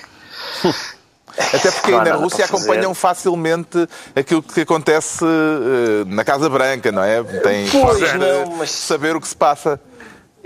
[1.37, 7.03] Até porque aí na Rússia acompanham facilmente aquilo que acontece uh, na Casa Branca, não
[7.03, 7.23] é?
[7.23, 8.71] Tem pois, não, mas...
[8.71, 9.79] saber o que se passa.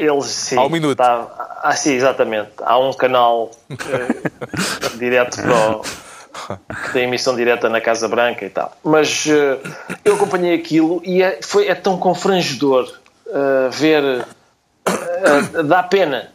[0.01, 0.57] Eles, sim.
[0.57, 0.97] Ao minuto.
[0.97, 2.51] Tá, ah, sim, exatamente.
[2.63, 8.49] Há um canal uh, direto para o, que tem emissão direta na Casa Branca e
[8.49, 8.73] tal.
[8.83, 9.61] Mas uh,
[10.03, 12.91] eu acompanhei aquilo e é, foi, é tão confrangedor
[13.27, 14.27] uh, ver.
[15.65, 16.33] Dá pena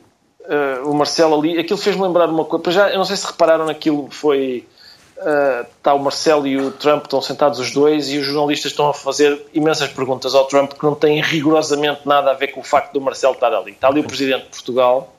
[0.85, 1.57] o Marcelo ali.
[1.57, 2.71] Aquilo fez-me lembrar uma coisa.
[2.71, 4.65] Já, eu não sei se repararam naquilo, foi
[5.17, 8.89] está uh, o Marcelo e o Trump estão sentados os dois e os jornalistas estão
[8.89, 12.63] a fazer imensas perguntas ao Trump que não têm rigorosamente nada a ver com o
[12.63, 13.71] facto do Marcelo estar ali.
[13.71, 15.13] Está ali o Presidente de Portugal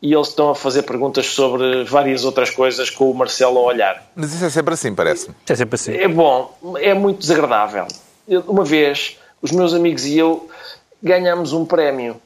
[0.00, 4.10] e eles estão a fazer perguntas sobre várias outras coisas com o Marcelo a olhar.
[4.14, 5.34] Mas isso é sempre assim, parece-me.
[5.48, 5.92] É sempre assim.
[5.92, 7.86] É bom, é muito desagradável.
[8.46, 10.48] Uma vez, os meus amigos e eu
[11.02, 12.20] ganhámos um prémio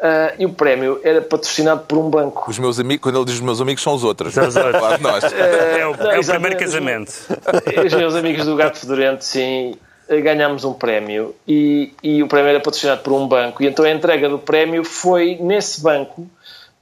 [0.00, 2.48] Uh, e o prémio era patrocinado por um banco.
[2.48, 4.32] Os meus amigos, quando ele diz os meus amigos, são os outros.
[4.32, 4.78] São os outros.
[4.78, 5.24] Claro, nós.
[5.24, 7.12] Uh, é o, não, é o primeiro casamento.
[7.84, 9.74] Os meus amigos do Gato Fedorento, sim,
[10.22, 13.62] ganhámos um prémio e, e o prémio era patrocinado por um banco.
[13.62, 16.26] E então a entrega do prémio foi nesse banco.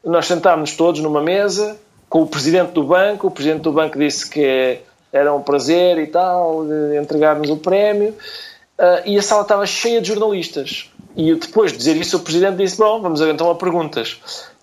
[0.04, 1.76] Nós sentámos todos numa mesa
[2.10, 3.28] com o presidente do banco.
[3.28, 4.78] O presidente do banco disse que
[5.10, 6.66] era um prazer e tal
[7.00, 8.10] entregar-nos o prémio.
[8.78, 12.56] Uh, e a sala estava cheia de jornalistas e depois de dizer isso, o Presidente
[12.56, 14.20] disse: Bom, vamos então a perguntas.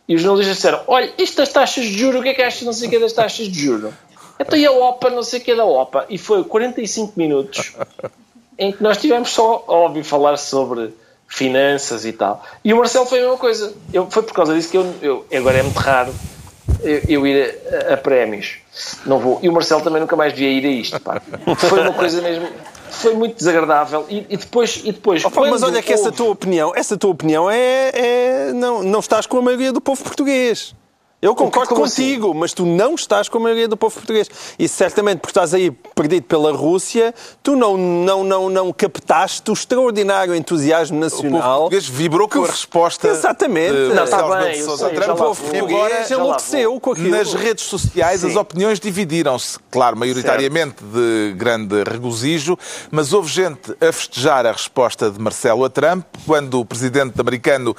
[0.07, 2.61] E os jornalistas disseram: Olha, isto das taxas de juros, o que é que achas
[2.61, 3.93] não sei o que das taxas de juros?
[4.39, 6.05] Então e a OPA, não sei o que é da OPA?
[6.09, 7.73] E foi 45 minutos
[8.57, 10.93] em que nós tivemos só a ouvir falar sobre
[11.27, 12.43] finanças e tal.
[12.63, 13.73] E o Marcelo foi a mesma coisa.
[13.91, 16.13] Eu, foi por causa disso que eu, eu agora é muito raro
[16.81, 17.55] eu, eu ir
[17.89, 18.57] a, a, prémios.
[19.05, 19.39] Não vou.
[19.41, 20.99] E o Marcelo também nunca mais devia ir a isto.
[20.99, 21.21] Pá.
[21.57, 22.47] Foi uma coisa mesmo
[22.93, 24.05] foi muito desagradável.
[24.09, 27.49] E, e depois e depois oh, mas olha que essa tua opinião essa tua opinião
[27.49, 30.75] é, é, não não estás com a maioria do povo português
[31.23, 32.39] eu concordo contigo, assim?
[32.39, 34.29] mas tu não estás com a maioria do povo português.
[34.59, 39.53] E certamente porque estás aí perdido pela Rússia, tu não, não, não, não captaste o
[39.53, 41.29] extraordinário entusiasmo nacional.
[41.29, 43.07] O povo português vibrou com a resposta.
[43.07, 43.71] Exatamente.
[43.71, 44.63] De, não, está bem.
[44.63, 47.11] O povo português enlouqueceu com aquilo.
[47.11, 48.27] Nas redes sociais Sim.
[48.27, 50.93] as opiniões dividiram-se, claro, maioritariamente certo.
[50.93, 52.57] de grande regozijo,
[52.91, 57.73] mas houve gente a festejar a resposta de Marcelo a Trump quando o presidente americano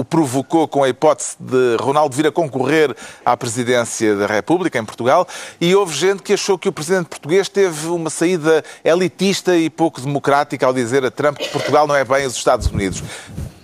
[0.00, 4.84] o provocou com a hipótese de Ronaldo vir a concorrer à presidência da República em
[4.84, 5.28] Portugal
[5.60, 10.00] e houve gente que achou que o presidente português teve uma saída elitista e pouco
[10.00, 13.02] democrática ao dizer a Trump que Portugal não é bem os Estados Unidos.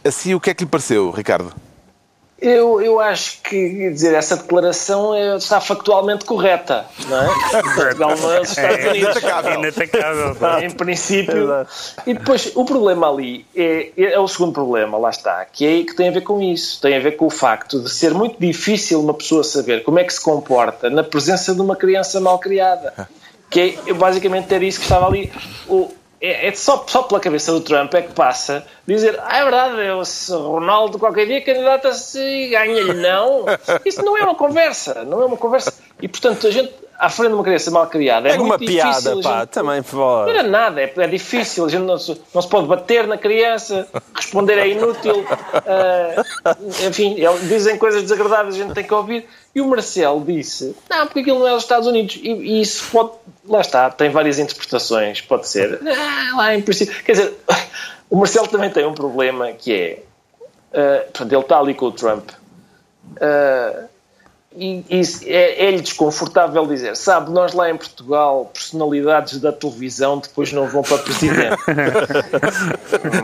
[0.04, 1.65] Assim, o que é que lhe pareceu, Ricardo?
[2.38, 7.62] Eu, eu acho que dizer, essa declaração é, está factualmente correta, não é?
[7.74, 9.16] Portugal não é os Estados é, Unidos.
[9.16, 10.60] Inatacável.
[10.62, 11.66] Em princípio.
[12.06, 15.96] E depois, o problema ali é, é o segundo problema, lá está, que é que
[15.96, 16.78] tem a ver com isso.
[16.80, 20.04] Tem a ver com o facto de ser muito difícil uma pessoa saber como é
[20.04, 23.08] que se comporta na presença de uma criança mal criada.
[23.48, 25.32] Que é basicamente ter isso que estava ali.
[25.68, 29.42] O, é, é só, só pela cabeça do Trump é que passa dizer, ah, é
[29.42, 32.94] verdade, eu, se Ronaldo qualquer dia candidata-se e ganha-lhe.
[32.94, 33.44] Não,
[33.84, 35.72] isso não é uma conversa, não é uma conversa.
[36.00, 39.16] E, portanto, a gente, à frente de uma criança mal criada, é, É uma piada,
[39.22, 39.82] pá, gente- também.
[39.92, 43.16] Não era nada, é, é difícil, a gente não se, não se pode bater na
[43.18, 46.24] criança, responder é inútil, ah,
[46.86, 49.26] enfim, ele- dizem coisas desagradáveis, a gente tem que ouvir.
[49.54, 52.16] E o Marcelo disse: Não, porque aquilo não é os Estados Unidos.
[52.22, 53.12] E, e isso pode,
[53.46, 55.80] lá está, tem várias interpretações, pode ser.
[55.86, 57.02] Ah, lá em princípio.
[57.02, 57.34] Quer dizer,
[58.10, 60.02] o Marcelo também tem um problema que é.
[60.74, 62.28] ah, portanto, ele está ali com o Trump.
[63.20, 63.84] ah,
[64.56, 70.52] e, e é, é-lhe desconfortável dizer, sabe, nós lá em Portugal, personalidades da televisão depois
[70.52, 71.56] não vão para presidente.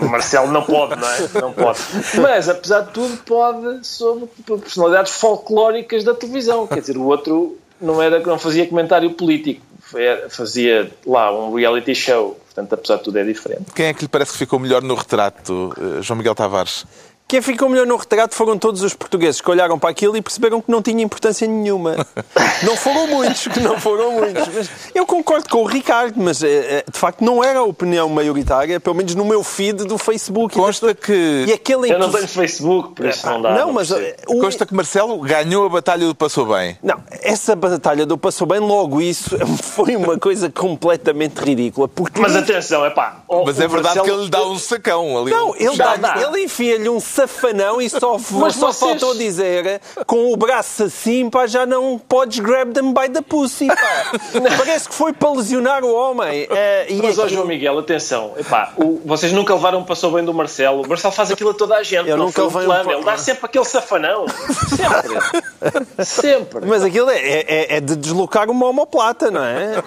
[0.01, 1.18] o Marcelo não pode, não é?
[1.40, 1.79] Não pode.
[2.21, 4.27] Mas, apesar de tudo, pode sobre
[4.61, 6.66] personalidades folclóricas da televisão.
[6.66, 11.95] Quer dizer, o outro não, era, não fazia comentário político, Foi- fazia lá um reality
[11.95, 12.38] show.
[12.55, 13.73] Portanto, apesar de tudo, é diferente.
[13.75, 16.85] Quem é que lhe parece que ficou melhor no retrato, eh, João Miguel Tavares?
[17.29, 20.61] Quem ficou melhor no retrato foram todos os portugueses que olharam para aquilo e perceberam
[20.61, 21.97] que não tinha importância nenhuma.
[22.63, 24.47] Não foram muitos, que não foram muitos.
[24.55, 28.09] Mas eu concordo com o Ricardo, mas eh, eh, de facto não era a opinião
[28.09, 30.55] maioritária, pelo menos no meu feed do Facebook.
[30.55, 33.51] Consta que, E aquele Eu não tenho Facebook, por isso não dá.
[33.55, 36.79] Não, mas eh, o- consta que Marcelo ganhou a batalha do Passou Bem.
[36.83, 39.31] Não, essa batalha do Passou Bem, logo isso
[39.61, 41.89] foi uma coisa completamente ridícula.
[41.89, 43.23] Porque Mas atenção, é pá.
[43.45, 45.31] Mas é verdade que ele lhe dá um sacão ali.
[45.33, 46.15] Não, ele, dá.
[46.21, 51.29] ele enfia-lhe um safanão e só, Mas só vocês- faltou dizer com o braço assim,
[51.31, 54.12] pá, já não podes grab them by the pussy, pá.
[54.57, 56.46] Parece que foi para lesionar o homem.
[56.51, 58.33] Eh, Mas, ó aquilo- João Miguel, atenção.
[58.38, 60.83] Epá, o- vocês nunca levaram um passou bem do Marcelo.
[60.83, 62.09] O Marcelo faz aquilo a toda a gente.
[62.09, 62.85] Eu não nunca foi um um plano.
[62.85, 64.27] pa- Ele dá sempre aquele safanão.
[64.29, 66.05] Sempre.
[66.05, 66.66] sempre.
[66.66, 69.83] Mas aquilo é, é- é de deslocar uma homoplata, não é?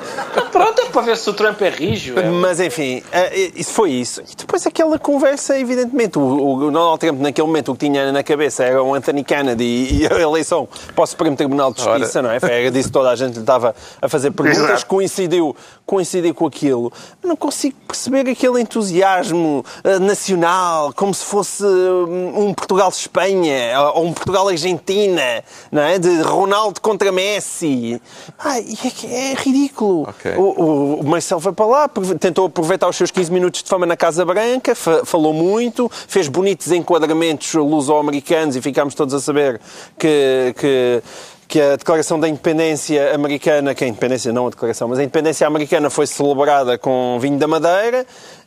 [0.51, 2.17] Pronto, é para ver se o Trump é rijo.
[2.19, 2.23] É.
[2.29, 4.21] Mas enfim, eh, isso foi isso.
[4.21, 6.21] E depois aquela conversa, evidentemente, o,
[6.55, 9.63] o Donald Trump naquele momento o que tinha na cabeça era o Anthony Kennedy
[10.01, 12.37] e, a eleição para o Supremo Tribunal de Justiça, não é?
[12.41, 14.85] Era disso que toda a gente lhe estava a fazer perguntas, Exato.
[14.87, 16.91] coincidiu, coincidiu com aquilo.
[17.21, 24.05] Eu não consigo perceber aquele entusiasmo eh, nacional, como se fosse hum, um Portugal-Espanha ou
[24.05, 25.97] um Portugal-Argentina, não é?
[25.99, 28.01] De Ronaldo contra Messi.
[28.39, 28.65] Ai,
[29.03, 30.03] é, é ridículo.
[30.09, 30.33] Ok.
[30.37, 33.95] O, o- Marcelo foi para lá, tentou aproveitar os seus 15 minutos de fama na
[33.95, 39.59] Casa Branca, fa- falou muito, fez bonitos enquadramentos luso-americanos e ficámos todos a saber
[39.97, 41.03] que, que,
[41.47, 45.45] que a declaração da independência americana, que a independência, não a declaração, mas a independência
[45.45, 48.05] americana foi celebrada com vinho da Madeira.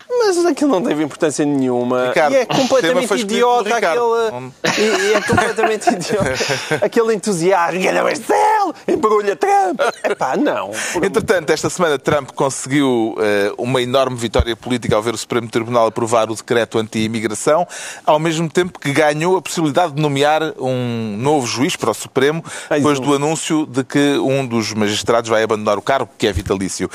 [0.08, 2.08] Mas aquilo não teve importância nenhuma.
[2.08, 4.52] Ricardo, e é completamente idiota aquele.
[4.78, 6.84] E, e é completamente idiota.
[6.84, 7.80] Aquele entusiasmo.
[7.80, 8.74] Ganha Marcelo!
[8.86, 9.80] Embrulha Trump!
[10.04, 10.70] Epá, não.
[11.02, 15.86] Entretanto, esta semana Trump conseguiu eh, uma enorme vitória política ao ver o Supremo Tribunal
[15.86, 17.66] aprovar o decreto anti-imigração,
[18.06, 22.42] ao mesmo tempo que ganhou a possibilidade de nomear um novo juiz para o Supremo,
[22.70, 26.90] depois do anúncio de que um dos magistrados vai abandonar o cargo, que é vitalício.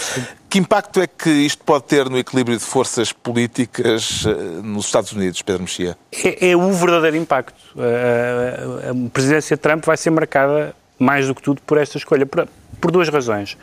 [0.54, 5.12] Que impacto é que isto pode ter no equilíbrio de forças políticas eh, nos Estados
[5.12, 5.98] Unidos, Pedro Mexia?
[6.12, 7.56] É, é o verdadeiro impacto.
[7.76, 11.98] A, a- a presidência de Trump vai ser marcada, mais do que tudo, por esta
[11.98, 12.48] escolha, por,
[12.80, 13.58] por duas razões.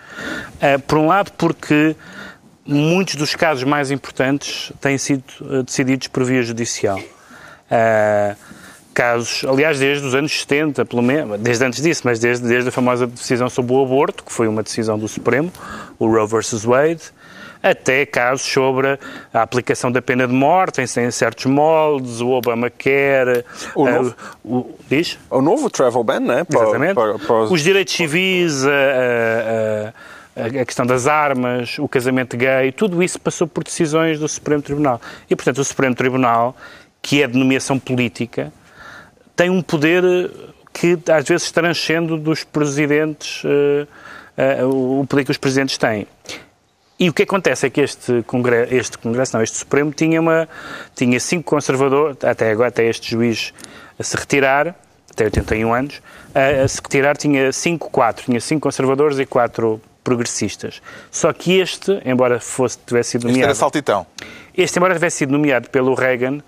[0.61, 1.95] Eh, por um lado, porque
[2.67, 7.01] muitos dos casos mais importantes têm sido eh, decididos por via judicial.
[7.71, 8.35] Eh,
[8.93, 12.73] casos, aliás, desde os anos 70, pelo menos, desde antes disso, mas desde, desde a
[12.73, 15.53] famosa decisão sobre o aborto, que foi uma decisão do Supremo,
[16.01, 17.03] o Roe versus Wade,
[17.63, 18.99] até casos sobre
[19.33, 24.17] a aplicação da pena de morte em, certos moldes, o Obamacare, O eh, novo?
[24.43, 25.19] o- diz?
[25.31, 26.43] O novo travel ban, né?
[26.45, 26.95] Para- Exatamente.
[26.95, 32.37] para- para os- Os direitos civis, a, a- a- a questão das armas, o casamento
[32.37, 35.01] gay, tudo isso passou por decisões do Supremo Tribunal.
[35.29, 36.57] E, portanto, o Supremo Tribunal,
[37.03, 38.51] que é de nomeação política,
[39.37, 40.31] tem um poder
[40.73, 43.87] que às vezes transcende dos presidentes, eh,
[44.41, 46.07] eh, o poder que os presidentes têm.
[46.99, 50.49] E o que acontece é que este Congresso, este Congresso não, este Supremo tinha, uma,
[50.95, 53.53] tinha cinco conservadores, até agora, até este juiz
[53.99, 54.75] a se retirar,
[55.11, 56.03] até 81 anos,
[56.35, 60.81] a, a se retirar tinha cinco, quatro, tinha cinco conservadores e quatro progressistas.
[61.11, 63.51] Só que este, embora fosse, tivesse sido Este nomeado...
[63.51, 64.07] era saltitão.
[64.57, 66.41] Este, embora tivesse sido nomeado pelo Reagan,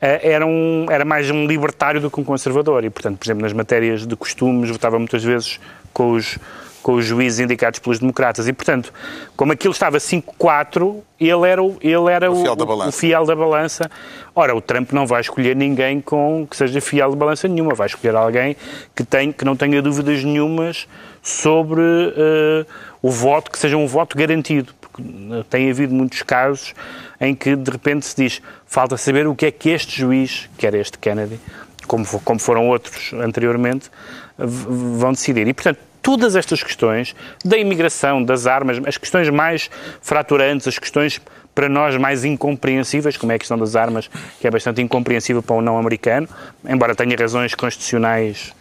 [0.00, 2.84] eh, era, um, era mais um libertário do que um conservador.
[2.84, 5.58] E, portanto, por exemplo, nas matérias de costumes, votava muitas vezes
[5.92, 6.38] com os,
[6.82, 8.46] com os juízes indicados pelos democratas.
[8.48, 8.92] E, portanto,
[9.36, 12.88] como aquilo estava 5-4, ele era, o, ele era O fiel da o- balança.
[12.88, 13.90] o fiel da balança.
[14.34, 17.74] Ora, o Trump não vai escolher ninguém com, que seja fiel de balança nenhuma.
[17.74, 18.56] Vai escolher alguém
[18.94, 20.86] que, tem, que não tenha dúvidas nenhumas
[21.22, 22.64] sobre eh,
[23.02, 24.72] o voto, que seja um voto garantido.
[24.80, 25.02] Porque
[25.50, 26.74] tem havido muitos casos
[27.20, 30.66] em que de repente se diz falta saber o que é que este juiz, que
[30.66, 31.38] era este Kennedy,
[31.86, 33.90] como, como foram outros anteriormente,
[34.38, 35.46] vão decidir.
[35.48, 41.20] E, portanto, todas estas questões da imigração, das armas, as questões mais fraturantes, as questões
[41.54, 44.08] para nós mais incompreensíveis, como é a questão das armas,
[44.40, 46.26] que é bastante incompreensível para um não americano,
[46.66, 48.54] embora tenha razões constitucionais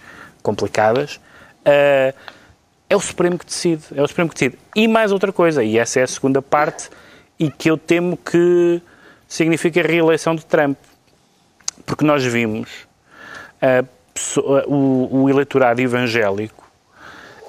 [0.43, 1.21] complicadas,
[1.65, 2.13] uh,
[2.89, 3.83] é o Supremo que decide.
[3.95, 4.59] É o Supremo que decide.
[4.75, 6.89] E mais outra coisa, e essa é a segunda parte,
[7.39, 8.81] e que eu temo que
[9.25, 10.77] significa a reeleição de Trump.
[11.85, 12.69] Porque nós vimos
[13.61, 16.66] uh, o, o eleitorado evangélico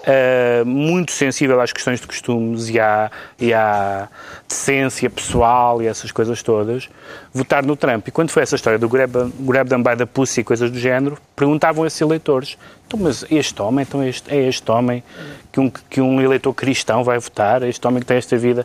[0.08, 4.08] uh, muito sensível às questões de costumes e à, e à
[4.48, 6.88] decência pessoal e essas coisas todas,
[7.32, 8.08] votar no Trump.
[8.08, 10.78] E quando foi essa história do grab, grab them by the pussy e coisas do
[10.78, 15.04] género, perguntavam a esses eleitores, então, mas este homem, então este, é este homem
[15.52, 18.64] que um, que um eleitor cristão vai votar, é este homem que tem esta vida?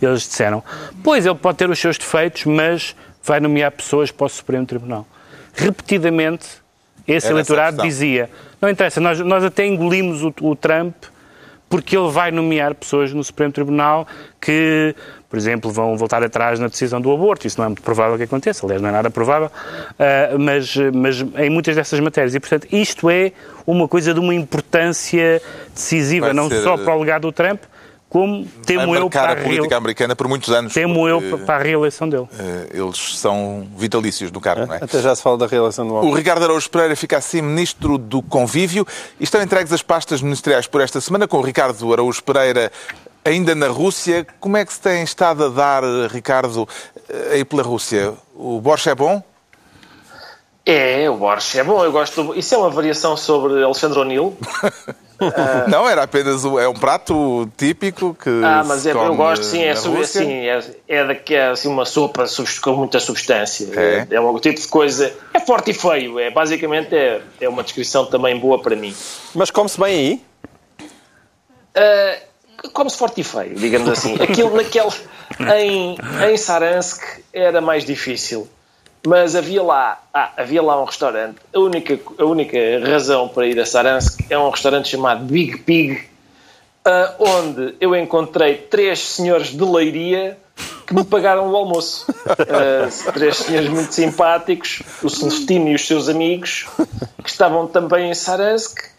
[0.00, 0.62] E eles disseram,
[1.02, 5.06] pois, ele pode ter os seus defeitos, mas vai nomear pessoas para o Supremo Tribunal.
[5.54, 6.63] Repetidamente,
[7.06, 10.94] esse Era eleitorado dizia, não interessa, nós, nós até engolimos o, o Trump
[11.68, 14.06] porque ele vai nomear pessoas no Supremo Tribunal
[14.40, 14.94] que,
[15.28, 17.48] por exemplo, vão voltar atrás na decisão do aborto.
[17.48, 21.20] Isso não é muito provável que aconteça, aliás, não é nada provável, uh, mas, mas
[21.20, 22.34] em muitas dessas matérias.
[22.34, 23.32] E, portanto, isto é
[23.66, 25.42] uma coisa de uma importância
[25.74, 26.62] decisiva, vai não ser...
[26.62, 27.60] só para o legado do Trump,
[28.14, 30.72] como temo eu para a, política americana por muitos anos.
[30.72, 32.28] Temo eu para a reeleição dele.
[32.38, 34.66] Eh, eles são vitalícios no cargo, é?
[34.66, 34.78] não é?
[34.84, 36.12] Até já se fala da reeleição do homem.
[36.12, 38.86] O Ricardo Araújo Pereira fica assim ministro do Convívio
[39.18, 42.70] e estão entregues as pastas ministeriais por esta semana com o Ricardo Araújo Pereira
[43.24, 44.24] ainda na Rússia.
[44.38, 46.68] Como é que se tem estado a dar, Ricardo,
[47.08, 48.14] eh, aí pela Rússia?
[48.32, 49.20] O Borges é bom?
[50.64, 51.84] É, o Borges é bom.
[51.84, 52.32] Eu gosto.
[52.36, 54.38] Isso é uma variação sobre Alexandre O'Neill.
[55.20, 55.68] Uh...
[55.70, 58.30] Não, era apenas um, é um prato típico que.
[58.44, 62.24] Ah, mas é, eu gosto, sim, é, assim, é, é, daqui, é assim, uma sopa
[62.62, 63.68] com muita substância.
[63.78, 64.06] É.
[64.10, 65.12] é, um tipo de coisa.
[65.32, 68.94] É forte e feio, é, basicamente é, é uma descrição também boa para mim.
[69.34, 70.24] Mas come-se bem aí?
[71.76, 74.14] Uh, come-se forte e feio, digamos assim.
[74.22, 74.90] Aquilo naquele.
[75.56, 75.96] Em,
[76.30, 78.48] em Saransk era mais difícil
[79.06, 81.36] mas havia lá, ah, havia lá um restaurante.
[81.52, 86.00] A única, a única razão para ir a Saransk é um restaurante chamado Big Pig,
[86.86, 90.38] uh, onde eu encontrei três senhores de leiria
[90.86, 92.10] que me pagaram o almoço.
[92.10, 96.66] Uh, três senhores muito simpáticos, o Celestino e os seus amigos,
[97.22, 98.93] que estavam também em Saransk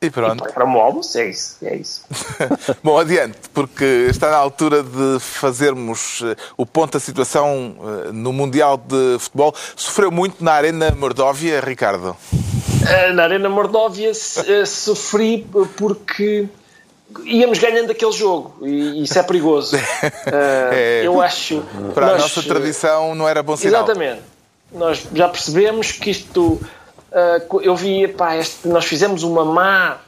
[0.00, 0.48] e pronto.
[0.48, 1.56] E para o almoço, é isso.
[1.62, 2.04] É isso.
[2.82, 8.32] Bom, adiante, porque está na altura de fazermos eh, o ponto da situação eh, no
[8.32, 9.52] Mundial de Futebol.
[9.74, 12.16] Sofreu muito na Arena Mordóvia, Ricardo?
[12.88, 15.44] Eh, na Arena Mordóvia sofri
[15.76, 16.46] porque
[17.24, 19.76] íamos ganhando aquele jogo e isso é perigoso.
[20.30, 21.60] é, eu acho.
[21.92, 23.82] Para nós, a nossa tradição não era bom sinal.
[23.82, 24.22] Exatamente.
[24.70, 26.60] Nós já percebemos que isto
[27.18, 29.98] uh, eu vi, pá, este, nós fizemos uma má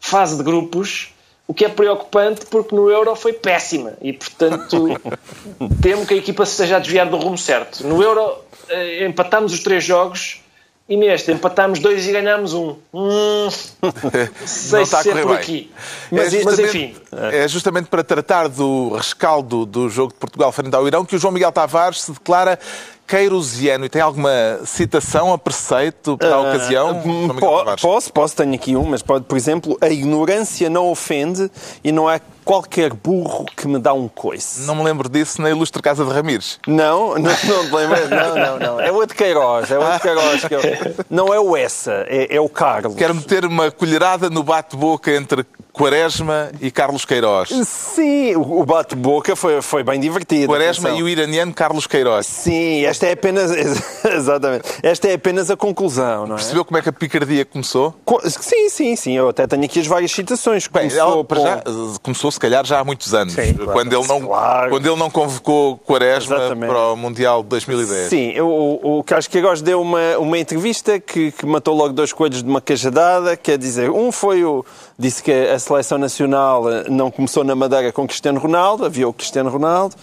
[0.00, 1.12] fase de grupos,
[1.46, 5.00] o que é preocupante porque no Euro foi péssima e, portanto,
[5.80, 7.86] temo que a equipa se esteja a desviar do rumo certo.
[7.86, 10.42] No Euro uh, empatámos os três jogos
[10.88, 12.76] e neste empatámos dois e ganhámos um.
[12.94, 13.48] Hum,
[14.46, 15.36] sei se é por bem.
[15.36, 15.70] aqui.
[16.10, 16.96] Mas, é mas, enfim.
[17.12, 21.18] É justamente para tratar do rescaldo do jogo de Portugal frente ao Irão que o
[21.18, 22.58] João Miguel Tavares se declara
[23.08, 27.02] queirosiano e tem alguma citação a preceito para a uh, ocasião?
[27.02, 31.50] Po posso, posso, tenho aqui um, mas pode, por exemplo, a ignorância não ofende
[31.82, 34.62] e não há qualquer burro que me dá um coice.
[34.62, 36.58] Não me lembro disso na ilustre Casa de Ramires.
[36.66, 38.10] Não, não, não te lembras?
[38.10, 38.80] Não, não, não.
[38.88, 40.44] É o de Queiroz, é o de Queiroz.
[40.44, 42.94] Que é Não é o essa, é, é o Carlos.
[42.94, 45.44] Quero meter uma colherada no bate-boca entre
[45.78, 47.50] Quaresma e Carlos Queiroz.
[47.64, 50.48] Sim, o bate-boca foi, foi bem divertido.
[50.48, 50.98] Quaresma atenção.
[50.98, 52.26] e o iraniano Carlos Queiroz.
[52.26, 53.52] Sim, esta é apenas.
[54.04, 54.64] Exatamente.
[54.82, 56.38] Esta é apenas a conclusão, não é?
[56.38, 57.94] Percebeu como é que a picardia começou?
[58.24, 59.16] Sim, sim, sim.
[59.16, 60.66] Eu até tenho aqui as várias citações.
[60.66, 61.62] Começou, Bem, já,
[62.02, 63.34] começou se calhar já há muitos anos.
[63.34, 63.72] Sim, claro.
[63.72, 64.70] quando, ele não, claro.
[64.70, 66.70] quando ele não convocou Quaresma Exatamente.
[66.70, 68.08] para o Mundial de 2010.
[68.08, 72.12] Sim, eu, o, o Carlos Queiroz deu uma, uma entrevista que, que matou logo dois
[72.12, 73.36] coelhos de uma cajadada.
[73.36, 74.64] Quer dizer, um foi o.
[74.98, 79.12] Disse que a seleção nacional eh, não começou na Madeira com Cristiano Ronaldo, havia o
[79.12, 79.94] Cristiano Ronaldo,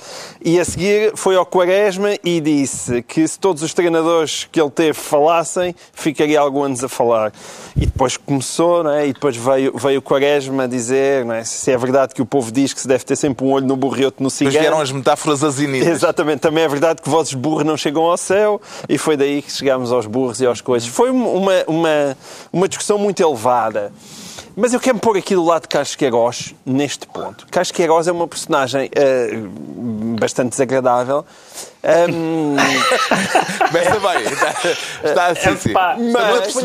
[0.44, 4.70] e a seguir foi ao Quaresma e disse que se todos os treinadores que ele
[4.70, 7.34] teve falassem, ficaria alguns anos a falar.
[7.76, 9.08] E depois começou, não é?
[9.08, 11.44] e depois veio, veio o Quaresma dizer não é?
[11.44, 13.76] se é verdade que o povo diz que se deve ter sempre um olho no
[13.76, 14.60] burro e outro no cigano.
[14.60, 15.88] vieram as metáforas azinidas.
[15.88, 19.52] Exatamente, também é verdade que vozes burros não chegam ao céu e foi daí que
[19.52, 20.88] chegámos aos burros e aos coisas.
[20.88, 22.18] Foi uma, uma,
[22.54, 23.92] uma discussão muito elevada.
[24.56, 27.48] Mas eu quero pôr aqui do lado de Carlos Queiroz neste ponto.
[27.50, 29.32] Carlos Queiroz é uma personagem eh,
[30.20, 31.26] bastante desagradável.
[31.84, 32.56] Ahm,
[33.68, 34.24] Começa bem.
[34.24, 35.74] Está, está assim, sim.
[35.74, 36.56] Mas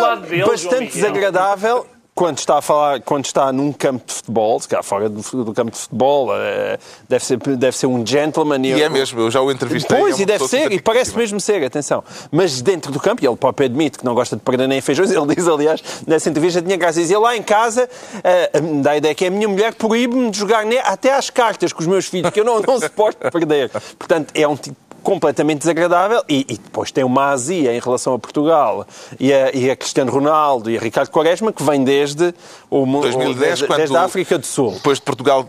[0.00, 1.86] lado dele, João bastante desagradável
[2.18, 5.54] quando está a falar, quando está num campo de futebol, se calhar fora do, do
[5.54, 6.76] campo de futebol, eh,
[7.08, 8.58] deve, ser, deve ser um gentleman.
[8.66, 9.96] E eu- é mesmo, eu já o entrevistei.
[9.96, 12.02] é Pois, uma e deve ser, e parece mesmo ser, atenção.
[12.32, 15.12] Mas dentro do campo, e ele próprio admite que não gosta de perder nem feijões,
[15.14, 17.88] ele diz, aliás, nessa entrevista, tinha graça, dizia lá em casa,
[18.24, 18.50] eh,
[18.82, 21.80] dá a ideia que é a minha mulher proíbe-me de jogar até às cartas com
[21.82, 23.70] os meus filhos, que eu não, não suporto perder.
[23.96, 28.18] Portanto, é um tipo completamente desagradável e, e depois tem uma azia em relação a
[28.18, 28.86] Portugal
[29.18, 32.34] e a, e a Cristiano Ronaldo e a Ricardo Quaresma que vem desde
[32.68, 34.72] o mu- 2010, desde, quando desde a África do Sul.
[34.72, 35.48] Depois de Portugal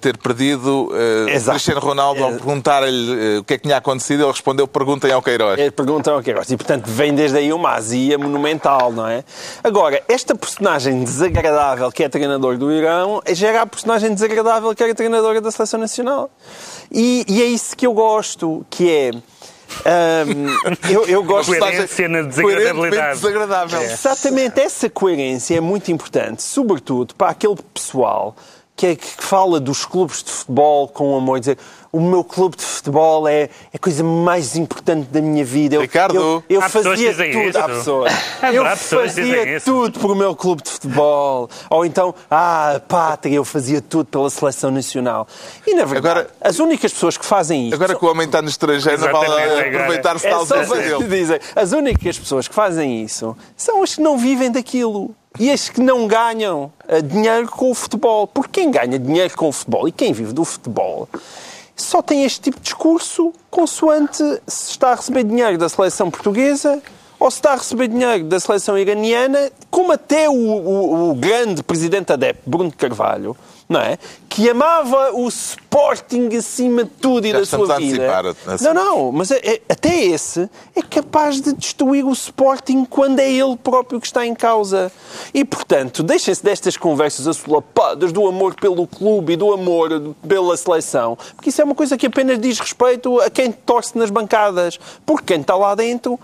[0.00, 1.52] ter perdido, eh, Exato.
[1.52, 2.32] Cristiano Ronaldo, ao É.
[2.34, 5.58] perguntar-lhe eh, o que é que tinha acontecido, ele respondeu: perguntem ao Queiroz.
[5.58, 6.50] É, perguntam ao Queiroz.
[6.50, 9.24] E, portanto, vem desde aí uma azia monumental, não é?
[9.62, 14.94] Agora, esta personagem desagradável que é treinador do Irão gera a personagem desagradável que era
[14.94, 16.30] treinadora da Seleção Nacional.
[16.92, 19.10] E, e é isso que eu gosto, que é...
[19.84, 20.46] ahm,
[20.90, 21.48] eu, eu gosto...
[21.56, 23.20] Coerência na Coerentemente desagradabilidade.
[23.20, 23.82] desagradável.
[23.82, 28.36] Exatamente, essa coerência é muito importante, sobretudo para aquele pessoal
[28.76, 31.58] que, é, que fala dos clubes de futebol com amor, dizer
[31.92, 35.76] o meu clube de futebol é é a coisa mais importante da minha vida.
[35.76, 37.48] Eu, Ricardo, eu, eu fazia dizem tudo.
[37.48, 37.58] isso.
[37.58, 38.12] Há pessoas.
[38.42, 39.64] Há Eu dizem fazia isso.
[39.64, 41.48] tudo por o meu clube de futebol.
[41.70, 45.28] Ou então, ah, pátria, eu fazia tudo pela seleção nacional.
[45.64, 48.42] E na verdade, Agora- as únicas pessoas que fazem isto Agora que o homem está
[48.42, 51.20] no estrangeiro, não vale aproveitar-se é da só ausência para dele.
[51.20, 55.14] dizer, as únicas pessoas que fazem isso são as que não vivem daquilo.
[55.38, 58.26] E as que não ganham eh, dinheiro com o futebol.
[58.26, 61.08] Porque quem ganha dinheiro com o futebol e quem vive do futebol
[61.76, 66.80] só tem este tipo de discurso consoante se está a receber dinheiro da seleção portuguesa
[67.18, 71.62] ou se está a receber dinheiro da seleção iraniana, como até o, o- o grande
[71.64, 73.36] presidente adepto, Bruno Carvalho,
[73.68, 73.98] não é?
[74.28, 78.34] Que amava o Sporting acima de tudo e Já da sua vida.
[78.46, 78.64] assim.
[78.64, 83.30] Não, não, mas é- é- até esse é capaz de destruir o Sporting quando é
[83.32, 84.92] ele próprio que está em causa.
[85.32, 91.16] E, portanto, deixem-se destas conversas assolapadas do amor pelo clube e do amor pela seleção,
[91.36, 95.32] porque isso é uma coisa que apenas diz respeito a quem torce nas bancadas, porque
[95.34, 96.18] quem está lá dentro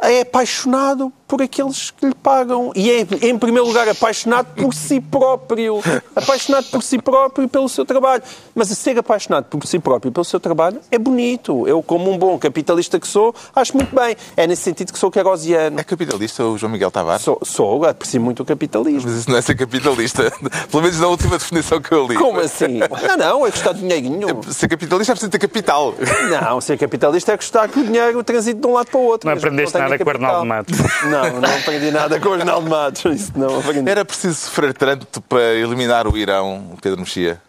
[0.00, 2.72] é apaixonado por aqueles que lhe pagam.
[2.74, 5.80] E é, em primeiro lugar, apaixonado por si próprio.
[6.14, 8.22] Apaixonado por si próprio e pelo seu trabalho.
[8.54, 11.66] Mas a ser apaixonado por si próprio e pelo seu trabalho é bonito.
[11.66, 14.16] Eu, como um bom capitalista que sou, acho muito bem.
[14.36, 15.80] É nesse sentido que sou querosiano.
[15.80, 17.22] É capitalista o João Miguel Tavares?
[17.22, 19.10] Sou, sou, aprecio muito o capitalismo.
[19.10, 20.32] Mas isso não é ser capitalista.
[20.70, 22.14] Pelo menos na última definição que eu li.
[22.14, 22.78] Como assim?
[22.78, 24.40] Não, não, é gostar de dinheirinho.
[24.50, 25.94] Ser capitalista é preciso ter capital.
[26.30, 29.28] Não, ser capitalista é gostar que o dinheiro transite de um lado para o outro.
[29.28, 30.14] Não aprendeste tenha nada com o.
[30.14, 30.78] Arnaldo Matos.
[31.14, 33.04] Não, não aprendi nada com o Arnaldo Matos.
[33.04, 33.88] Isso não aprendi.
[33.88, 37.40] Era preciso sofrer tanto para eliminar o Irão, o Pedro Mexia?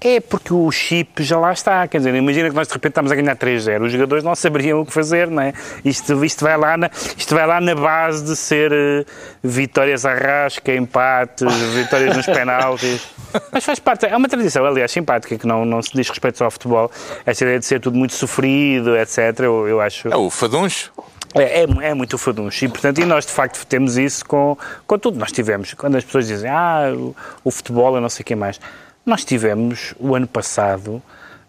[0.00, 1.88] É porque o chip já lá está.
[1.88, 3.84] Quer dizer, imagina que nós de repente estamos a ganhar 3-0.
[3.84, 5.52] Os jogadores não saberiam o que fazer, não é?
[5.84, 9.04] Isto, isto, vai, lá na, isto vai lá na base de ser eh,
[9.42, 13.08] vitórias à rasca, empates, vitórias nos penaltis.
[13.50, 14.06] Mas faz parte.
[14.06, 16.92] É uma tradição, aliás, simpática, que não, não se diz respeito só ao futebol.
[17.26, 19.40] Esta ideia de ser tudo muito sofrido, etc.
[19.40, 20.06] Eu, eu acho.
[20.06, 20.92] É o Faduncho.
[21.34, 22.64] É, é, é muito faduncho.
[22.64, 24.56] E, portanto, e nós, de facto, temos isso com,
[24.86, 25.18] com tudo.
[25.18, 27.14] Nós tivemos, quando as pessoas dizem, ah, o,
[27.44, 28.60] o futebol, eu não sei o que mais.
[29.04, 31.02] Nós tivemos, o ano passado,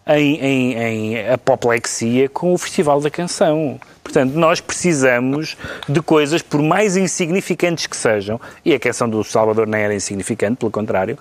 [0.06, 3.80] em, em, em apoplexia com o Festival da Canção.
[4.02, 5.56] Portanto, nós precisamos
[5.88, 10.56] de coisas, por mais insignificantes que sejam, e a canção do Salvador nem era insignificante,
[10.56, 11.18] pelo contrário,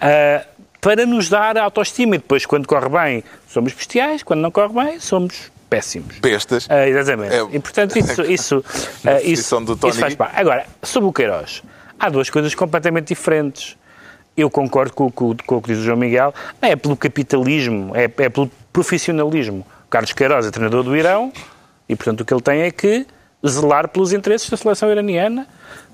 [0.00, 0.44] ah,
[0.80, 2.14] para nos dar autoestima.
[2.16, 6.18] E depois, quando corre bem, somos bestiais, quando não corre bem, somos péssimos.
[6.18, 6.66] Bestas.
[6.68, 7.32] Ah, exatamente.
[7.34, 8.64] É- E, portanto, isso, isso,
[9.02, 9.92] definição isso, do Tony.
[9.92, 10.36] isso faz parte.
[10.38, 11.62] Agora, sobre o Queiroz,
[11.98, 13.76] há duas coisas completamente diferentes.
[14.36, 16.34] Eu concordo com, com- com o que diz o João Miguel.
[16.60, 19.66] Não é pelo capitalismo, é, é pelo profissionalismo.
[19.86, 21.32] O Carlos Queiroz é treinador do Irão
[21.88, 23.06] e, portanto, o que ele tem é que
[23.46, 25.46] zelar pelos interesses da seleção iraniana,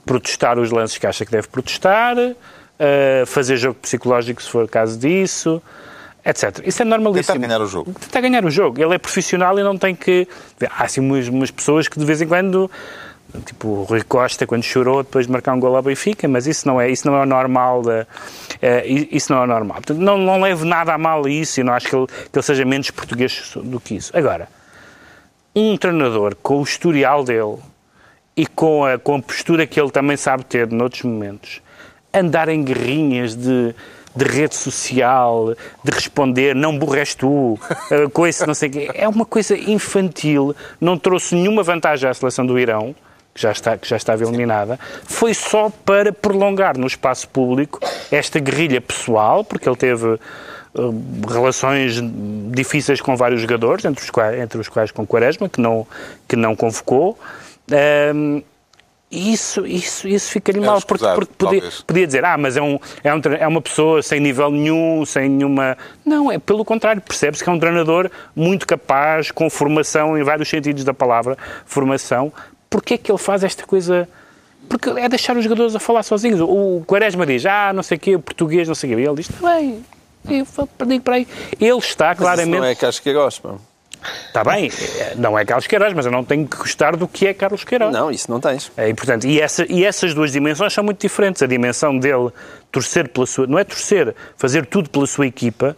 [0.05, 4.99] protestar os lances que acha que deve protestar, ah, fazer jogo psicológico se for caso
[4.99, 5.63] disso,
[6.27, 6.67] etc.
[6.67, 7.35] Isso é normalíssimo.
[7.35, 7.93] Tentar ganhar o jogo.
[7.93, 8.83] Tentar ganhar o jogo.
[8.83, 10.27] Ele é profissional e não tem que.
[10.69, 12.71] Há assim umas, umas pessoas que de vez em quando.
[13.45, 16.67] Tipo o Rui Costa, quando chorou depois de marcar um gol ao Benfica, mas isso
[16.67, 17.83] não é, isso não é normal.
[17.83, 18.07] Da,
[18.63, 19.77] eh, isso não é normal.
[19.77, 22.39] Portanto, não, não levo nada a mal a isso e não acho que ele, que
[22.39, 24.17] ele seja menos português do que isso.
[24.17, 24.49] Agora,
[25.55, 27.59] um treinador com o historial dele
[28.37, 31.61] e com a, com a postura que ele também sabe ter noutros momentos,
[32.15, 33.75] andar em guerrinhas de,
[34.17, 35.55] de rede social,
[35.85, 37.59] de responder, não burres tu,
[37.91, 42.09] eh, com esse não sei o quê, é uma coisa infantil, não trouxe nenhuma vantagem
[42.09, 42.95] à seleção do Irão,
[43.35, 47.79] que já, está, que já estava eliminada, foi só para prolongar no espaço público
[48.11, 50.19] esta guerrilha pessoal, porque ele teve uh,
[51.29, 52.01] relações
[52.51, 55.87] difíceis com vários jogadores, entre os quais, entre os quais com Quaresma, que não,
[56.27, 57.19] que não convocou.
[58.15, 58.43] Um,
[59.11, 63.15] isso, isso, isso fica-lhe mal, porque, porque podia, podia, dizer, ah, mas é, um, é,
[63.15, 65.79] um, é uma pessoa sem nível nenhum, sem nenhuma...
[66.05, 70.49] Não, é pelo contrário, percebe-se que é um treinador muito capaz, com formação em vários
[70.49, 72.33] sentidos da palavra, formação,
[72.69, 74.09] Porquê é que ele faz esta coisa?
[74.69, 76.41] Porque é deixar os jogadores a falar sozinhos.
[76.41, 79.03] O Quaresma diz, ah, não sei o quê, o português, não sei o quê.
[79.03, 79.85] E ele diz, está bem,
[80.29, 81.29] eu digo para aí.
[81.61, 82.59] Ele está mas claramente...
[82.59, 83.55] Não é Carlos Queiroz, pá.
[84.27, 84.71] Está bem,
[85.17, 87.93] não é Carlos Queiroz, mas eu não tenho que gostar do que é Carlos Queiroz.
[87.93, 88.71] Não, isso não tens.
[88.77, 89.27] É importante.
[89.27, 91.43] E, essa, e essas duas dimensões são muito diferentes.
[91.43, 92.31] A dimensão dele
[92.71, 93.47] torcer pela sua...
[93.47, 95.77] Não é torcer, fazer tudo pela sua equipa,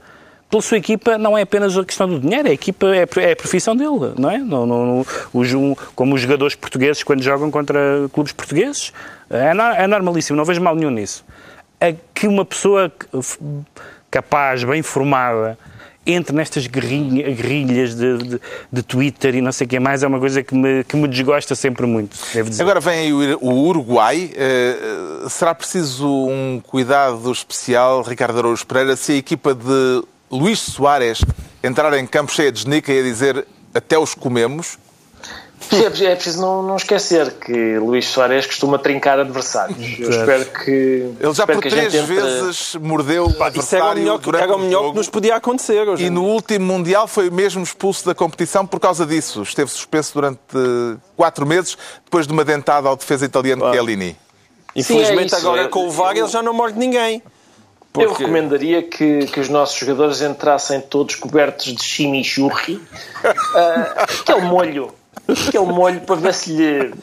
[0.51, 3.37] pela sua equipa não é apenas a questão do dinheiro, a equipa é, é a
[3.37, 4.39] profissão dele, não é?
[4.39, 7.79] Não, não, não, como os jogadores portugueses quando jogam contra
[8.13, 8.93] clubes portugueses,
[9.29, 9.53] é,
[9.83, 11.25] é normalíssimo, não vejo mal nenhum nisso.
[11.79, 12.91] É que uma pessoa
[14.11, 15.59] capaz, bem formada,
[16.09, 18.41] entre nestas guerrilhas de, de,
[18.73, 21.07] de, Twitter e não sei o que mais, é uma coisa que me, que me
[21.07, 22.63] desgosta sempre muito, devo dizer.
[22.63, 24.33] Agora vem aí o Uruguai.
[24.33, 31.21] Uh, será preciso um cuidado especial, Ricardo Araújo Pereira, se a equipa de Luís Soares
[31.63, 34.79] entrar em campo cheio de genica e a dizer até os comemos?
[35.71, 39.79] É, é preciso não, não, esquecer que Luís Soares costuma trincar adversários.
[39.99, 40.71] Eu espero que.
[41.21, 42.15] Ele já por três entre...
[42.15, 43.61] vezes mordeu o adversário.
[43.61, 45.89] Isso era o melhor, que, era o melhor que nos podia acontecer.
[45.89, 46.05] Hoje.
[46.05, 49.43] E no último Mundial foi mesmo expulso da competição por causa disso.
[49.43, 50.41] Esteve suspenso durante
[51.17, 53.73] quatro meses depois de uma dentada ao defesa italiano ah.
[53.73, 54.17] Chiellini.
[54.75, 57.23] Infelizmente, Sim, é agora com o VAR ele já não morde ninguém.
[57.93, 58.07] Porque...
[58.07, 62.75] Eu recomendaria que, que os nossos jogadores entrassem todos cobertos de chimichurri,
[63.25, 64.93] uh, aquele molho,
[65.27, 66.95] aquele molho para ver se lhe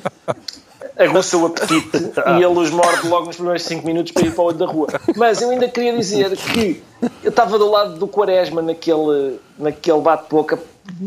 [0.97, 1.97] aguça o apetite
[2.39, 4.65] e ele os morde logo nos primeiros 5 minutos para ir para o olho da
[4.65, 4.87] rua.
[5.15, 6.81] Mas eu ainda queria dizer que
[7.23, 10.57] eu estava do lado do Quaresma naquele, naquele bate-boca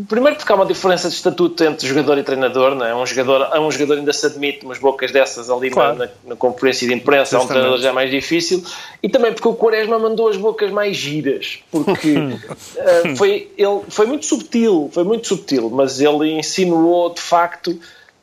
[0.09, 2.95] Primeiro porque há uma diferença de estatuto entre jogador e treinador, não é?
[2.95, 5.97] Um jogador, um jogador ainda se admite umas bocas dessas ali claro.
[5.97, 8.64] na, na, conferência de imprensa, a um treinador já é mais difícil,
[9.01, 14.07] e também porque o Quaresma mandou as bocas mais giras, porque uh, foi, ele, foi
[14.07, 17.79] muito subtil, foi muito subtil, mas ele insinuou de facto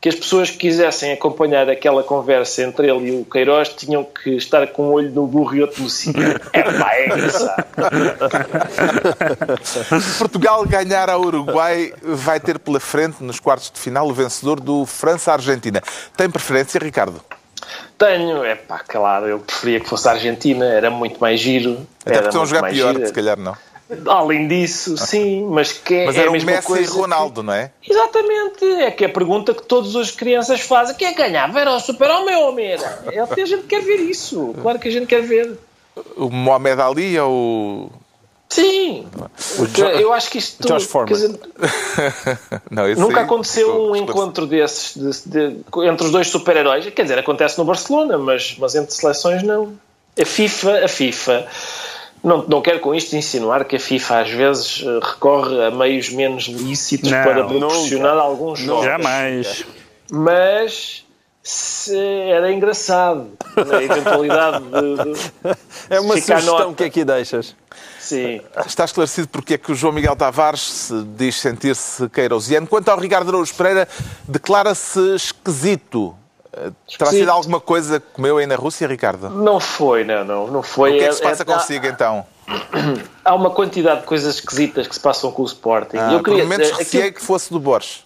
[0.05, 4.35] que as pessoas que quisessem acompanhar aquela conversa entre ele e o Queiroz tinham que
[4.35, 6.21] estar com um olho no burro e outro no sítio.
[6.53, 7.65] É pá, é engraçado.
[9.65, 14.59] Se Portugal ganhar ao Uruguai, vai ter pela frente, nos quartos de final, o vencedor
[14.59, 15.81] do França-Argentina.
[16.15, 17.19] Tem preferência, Ricardo?
[17.97, 21.79] Tenho, é pá, claro, eu preferia que fosse a Argentina, era muito mais giro.
[22.01, 23.07] Até porque estão a jogar pior, giro.
[23.07, 23.57] se calhar não.
[24.07, 26.83] Além disso, sim, mas que é, mas era é a mesma Messi coisa.
[26.83, 27.45] e Ronaldo, que...
[27.45, 27.71] não é?
[27.87, 31.59] Exatamente, é que é a pergunta que todas as crianças fazem: quem é que ganhava?
[31.59, 33.03] Era o Super-Homem ou era?
[33.11, 35.59] É que a gente quer ver isso, claro que a gente quer ver.
[36.17, 37.91] O Mohamed Ali ou.
[38.49, 39.05] Sim,
[39.99, 40.65] eu acho que isto.
[41.05, 41.39] Dizer,
[42.71, 46.87] não, nunca aconteceu um encontro desses de, de, entre os dois super-heróis.
[46.89, 49.77] Quer dizer, acontece no Barcelona, mas, mas entre seleções não.
[50.19, 51.47] A FIFA, a FIFA
[52.23, 56.09] não, não quero com isto insinuar que a FIFA às vezes eh, recorre a meios
[56.09, 58.25] menos lícitos não, para proporcionar nunca.
[58.25, 58.85] alguns jogos.
[58.85, 59.65] Jamais.
[60.11, 61.05] Mas
[61.91, 65.55] era engraçado a eventualidade de, de
[65.89, 66.73] É uma sugestão nota.
[66.73, 67.55] que aqui deixas.
[67.99, 68.41] Sim.
[68.65, 72.65] Está esclarecido porque é que o João Miguel Tavares se diz sentir-se queirosiano.
[72.65, 73.87] Quanto ao Ricardo Araújo Pereira,
[74.27, 76.15] declara-se esquisito
[76.97, 79.29] Terá sido alguma coisa que comeu aí na Rússia, Ricardo?
[79.29, 80.95] Não foi, não, não, não foi.
[80.95, 82.25] O que é que se passa é, consigo, então?
[83.23, 85.97] Há uma quantidade de coisas esquisitas que se passam com o Sporting.
[85.97, 87.15] Ah, eu queria, por momentos receei aquilo...
[87.15, 88.04] que fosse do Borges.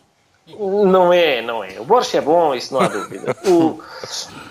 [0.58, 1.80] Não é, não é.
[1.80, 3.36] O Borges é bom, isso não há dúvida.
[3.46, 3.80] O,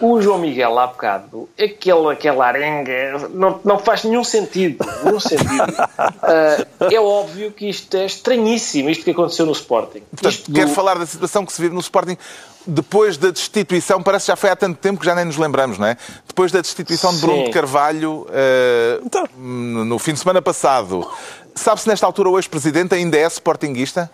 [0.01, 4.85] o João Miguel, lá bocado, aquele, aquela arenga, não, não faz nenhum sentido.
[5.05, 5.49] Nenhum sentido.
[5.49, 10.03] Uh, é óbvio que isto é estranhíssimo, isto que aconteceu no Sporting.
[10.11, 10.75] Portanto, quero do...
[10.75, 12.17] falar da situação que se vive no Sporting
[12.67, 15.79] depois da destituição, parece que já foi há tanto tempo que já nem nos lembramos,
[15.79, 15.97] não é?
[16.27, 19.27] Depois da destituição de Bruno de Carvalho, uh, então.
[19.37, 21.09] no fim de semana passado,
[21.55, 24.11] sabe-se nesta altura o ex-presidente ainda é sportinguista?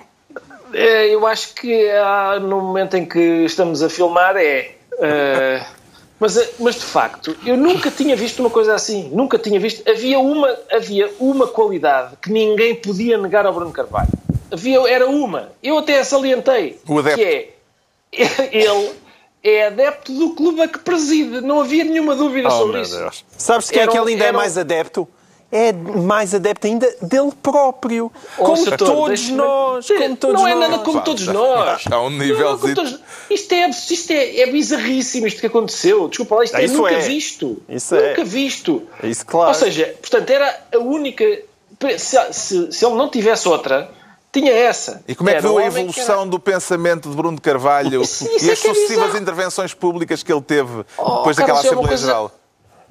[0.75, 4.73] É, eu acho que há, no momento em que estamos a filmar é.
[4.95, 5.65] Uh,
[6.21, 9.11] mas, mas de facto, eu nunca tinha visto uma coisa assim.
[9.13, 9.89] Nunca tinha visto.
[9.89, 14.09] Havia uma, havia uma qualidade que ninguém podia negar ao Bruno Carvalho.
[14.53, 15.53] havia, era uma.
[15.63, 16.79] Eu até a salientei.
[16.89, 17.19] O adepto.
[17.19, 17.49] Que é,
[18.53, 18.91] ele
[19.43, 21.41] é adepto do clube a que preside.
[21.41, 22.97] Não havia nenhuma dúvida Oh, sobre isso.
[22.99, 23.25] Deus.
[23.37, 25.07] Sabes quem é que ele ainda é mais adepto?
[25.57, 28.11] É mais adepto ainda dele próprio.
[28.37, 29.87] Como todos deixe-me- nós.
[29.87, 30.69] Como todos não é nós.
[30.71, 31.85] nada como Pá, todos nós.
[31.89, 32.99] há um Não, não, todos-
[33.31, 36.09] Isto, é, isto é, é bizarríssimo isto que aconteceu.
[36.09, 36.99] Desculpa lá, isto Ah, é isso nunca é.
[36.99, 37.63] visto.
[37.69, 38.09] Isso é.
[38.11, 38.83] nunca visto.
[39.05, 39.49] Isso, claro.
[39.51, 41.25] Ou seja, portanto, era a única.
[41.99, 43.89] Se, se, se ele não tivesse outra,
[44.33, 45.05] tinha essa.
[45.07, 48.25] E como é que Era viu a evolução do pensamento de Bruno de Carvalho Isso-
[48.25, 49.19] isso e é as é sucessivas bizarro.
[49.23, 52.31] intervenções públicas que ele teve Oh, depois daquela Carlos, é uma Assembleia coisa- Geral?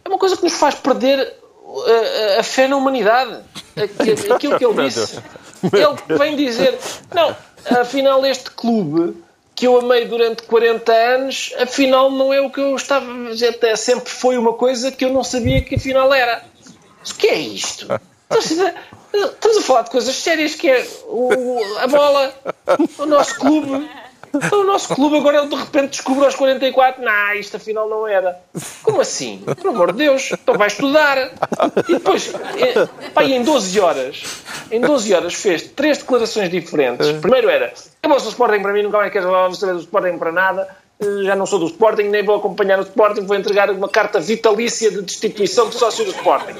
[0.05, 1.42] É uma coisa que nos faz perder
[1.73, 3.39] a, a fé na humanidade.
[3.75, 5.17] Aqui- Aquilo que ele disse.
[5.63, 6.77] Ele vem dizer:
[7.13, 7.35] não,
[7.81, 9.23] afinal, este clube
[9.55, 13.49] que eu amei durante 40 anos, afinal, não é o que eu estava a dizer.
[13.49, 16.43] Até sempre foi uma coisa que eu não sabia que afinal era.
[17.09, 17.87] O que é isto?
[19.13, 22.33] Estamos a falar de coisas sérias que é o- a bola,
[22.97, 23.87] o nosso clube.
[24.33, 28.07] Então, o nosso clube agora ele de repente descobre aos 44, não, isto afinal não
[28.07, 28.39] era.
[28.81, 29.43] Como assim?
[29.61, 31.31] Pelo amor de Deus, então vai estudar.
[31.87, 34.23] E depois, eh, pá, em 12 horas,
[34.71, 37.11] em 12 horas fez três declarações diferentes.
[37.13, 40.31] Primeiro era, eu vou do Sporting para mim, nunca mais quero saber do Sporting para
[40.31, 40.67] nada,
[40.99, 44.19] Eh, já não sou do Sporting, nem vou acompanhar o Sporting, vou entregar uma carta
[44.19, 46.55] vitalícia de destituição de sócio do Sporting.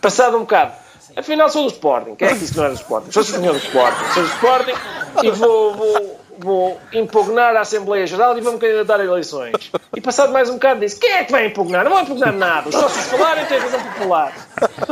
[0.00, 0.72] Passado um bocado,
[1.16, 2.14] afinal sou do Sporting.
[2.14, 3.10] Quem é que disse que não era do Sporting?
[3.10, 4.04] Sou o senhor do Sporting.
[4.12, 4.74] Sou do Sporting
[5.22, 9.72] e vou, vou, vou impugnar a Assembleia Geral e vou-me candidatar a eleições.
[9.96, 11.82] E passado mais um bocado disse, quem é que vai impugnar?
[11.84, 12.68] Não vou impugnar nada.
[12.68, 14.32] Os sócios falarem têm razão por falar.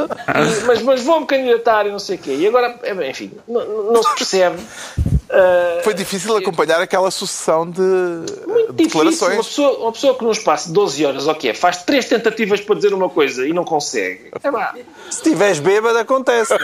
[0.00, 2.34] E- mas mas vou-me candidatar e não sei o quê.
[2.34, 2.74] E agora,
[3.08, 4.56] enfim, não- não se percebe.
[5.32, 8.72] Ah, Foi difícil acompanhar aquela sucessão de Difícil.
[8.74, 9.34] declarações.
[9.34, 12.04] Uma pessoa, uma pessoa que num espaço de 12 horas, o que é, faz três
[12.04, 14.30] tentativas para dizer uma coisa e não consegue.
[14.42, 14.74] É pá.
[15.10, 16.58] Se estiveres bêbado, acontece, é?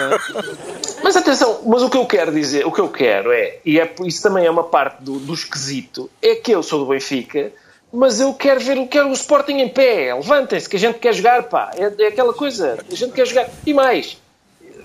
[1.03, 3.91] Mas atenção, mas o que eu quero dizer, o que eu quero é, e é,
[4.05, 7.51] isso também é uma parte do, do esquisito, é que eu sou do Benfica,
[7.93, 11.15] mas eu quero ver, eu quero o Sporting em pé, levantem-se, que a gente quer
[11.15, 14.19] jogar, pá, é, é aquela coisa, a gente quer jogar, e mais,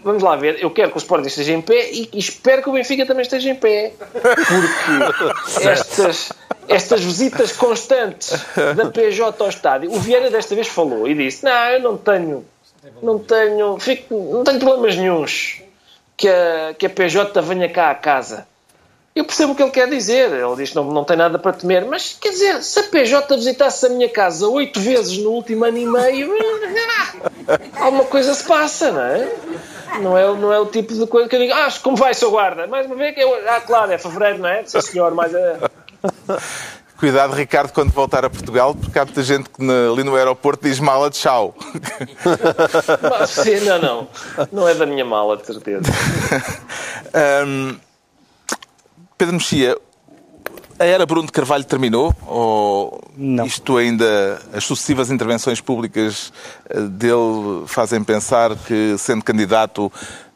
[0.03, 2.73] vamos lá ver, eu quero que o Sporting esteja em pé e, espero que o
[2.73, 6.33] Benfica também esteja em pé, porque estas,
[6.67, 8.31] estas visitas constantes
[8.75, 12.45] da PJ ao estádio, o Vieira desta vez falou e disse, não, eu não tenho,
[13.01, 15.61] não tenho, fico, não tenho problemas nenhuns
[16.17, 18.47] que a, que a PJ venha cá à casa.
[19.15, 20.31] Eu percebo o que ele quer dizer.
[20.31, 21.85] Ele diz que não, não tem nada para temer.
[21.85, 25.77] Mas, quer dizer, se a PJ visitasse a minha casa oito vezes no último ano
[25.77, 26.33] e meio,
[27.79, 29.31] alguma coisa se passa, não é?
[30.01, 32.31] Não é, não é o tipo de coisa que eu digo, ah, como vai, seu
[32.31, 32.65] guarda?
[32.65, 34.63] Mais uma vez, que eu, ah, claro, é fevereiro, não é?
[34.65, 35.57] Sim, senhor, mas é...
[36.97, 40.79] Cuidado, Ricardo, quando voltar a Portugal, porque há muita gente que ali no aeroporto diz
[40.79, 41.53] mala de tchau.
[43.09, 44.07] Mas, sim, não, não.
[44.53, 45.81] Não é da minha mala, de certeza.
[47.45, 47.75] Hum,
[49.23, 49.77] Pedro Mexia,
[50.77, 52.13] a era Bruno de Carvalho terminou?
[52.27, 53.45] Ou Não.
[53.45, 56.33] isto ainda, as sucessivas intervenções públicas
[56.69, 59.89] eh, dele fazem pensar que, sendo candidato,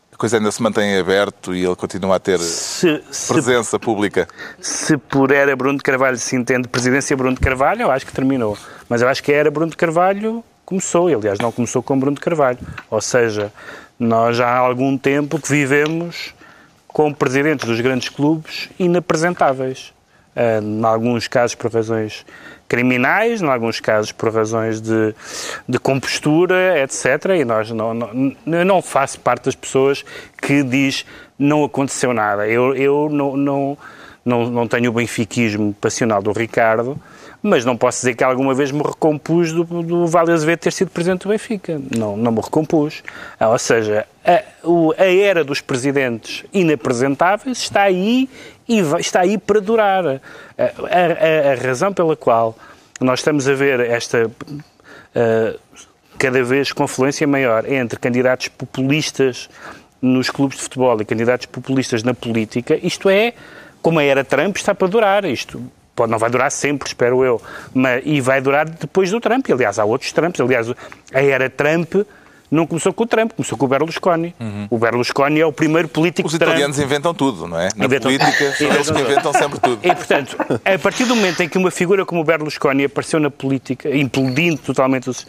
[0.10, 4.26] a coisa ainda se mantém aberto e ele continua a ter Se, se, presença pública?
[4.62, 8.14] se por era Bruno de Carvalho se entende presidência Bruno de Carvalho, eu acho que
[8.14, 8.58] terminou.
[8.88, 12.00] Mas eu acho que a era Bruno de Carvalho começou, e aliás não começou com
[12.00, 12.60] Bruno de Carvalho.
[12.90, 13.52] Ou seja,
[14.00, 16.37] nós já há algum tempo que vivemos
[16.98, 19.94] com presidentes dos grandes clubes inapresentáveis.
[20.36, 22.26] Ah, em alguns casos por razões
[22.68, 25.14] criminais, em alguns casos por razões de,
[25.70, 27.36] de compostura, etc.
[27.40, 30.04] E nós não, não, eu não faço parte das pessoas
[30.42, 31.06] que diz
[31.38, 32.48] não aconteceu nada.
[32.48, 33.78] Eu, eu não, não,
[34.26, 37.00] não, não tenho o benfiquismo passional do Ricardo,
[37.42, 40.90] mas não posso dizer que alguma vez me recompus do, do Vale Azevedo ter sido
[40.92, 41.80] presidente do Benfica.
[41.96, 43.04] Não, não me recompus.
[43.40, 48.30] Ah, Ou seja, a, o- a era dos presidentes inapresentáveis está aí
[48.68, 50.06] e vai- está aí para durar.
[50.08, 50.20] A, a-
[50.60, 52.58] a- a razão pela qual
[53.00, 54.30] nós estamos a ver esta
[55.16, 55.56] ah,
[56.18, 59.50] cada vez confluência maior entre candidatos populistas
[60.02, 63.34] nos clubes de futebol e candidatos populistas na política, isto é,
[63.82, 65.26] como a era Trump está para durar.
[65.26, 65.64] Isto
[65.98, 67.42] pode, não vai durar sempre, espero eu,
[67.74, 69.46] mas, e vai durar depois do Trump.
[69.52, 70.40] Aliás, há outros Trumps.
[70.40, 70.70] Aliás,
[71.14, 71.94] a era Trump
[72.50, 74.34] não começou com o Trump, começou com o Berlusconi.
[74.70, 76.50] O Berlusconi é o primeiro político Os Trump.
[76.52, 77.68] italianos inventam tudo, não é?
[77.76, 79.80] Na Inventam- política, são eles que Inventam- sempre tudo.
[79.84, 83.30] E, portanto, a partir do momento em que uma figura como o Berlusconi apareceu na
[83.30, 85.28] política, implodindo totalmente os.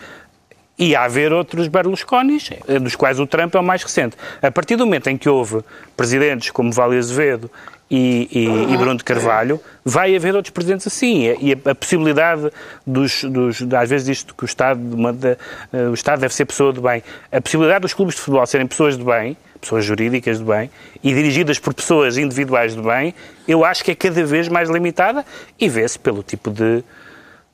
[0.79, 2.51] E a haver outros Berlusconis,
[2.81, 4.17] dos quais o Trump é o mais recente.
[4.41, 5.61] A partir do momento em que houve
[5.97, 7.51] presidentes como Vale Azevedo
[7.91, 11.35] e, e, e Bruno de Carvalho, vai haver outros presidentes assim.
[11.41, 12.51] E a, a possibilidade
[12.87, 13.63] dos, dos.
[13.73, 15.37] Às vezes isto que o Estado, uma da-
[15.73, 17.03] eh, o Estado deve ser pessoa de bem.
[17.33, 20.71] A possibilidade dos clubes de futebol serem pessoas de bem pessoas jurídicas do bem,
[21.03, 23.13] e dirigidas por pessoas individuais do bem,
[23.49, 25.27] eu acho que é cada vez mais limitada
[25.59, 26.85] e vê-se pelo tipo de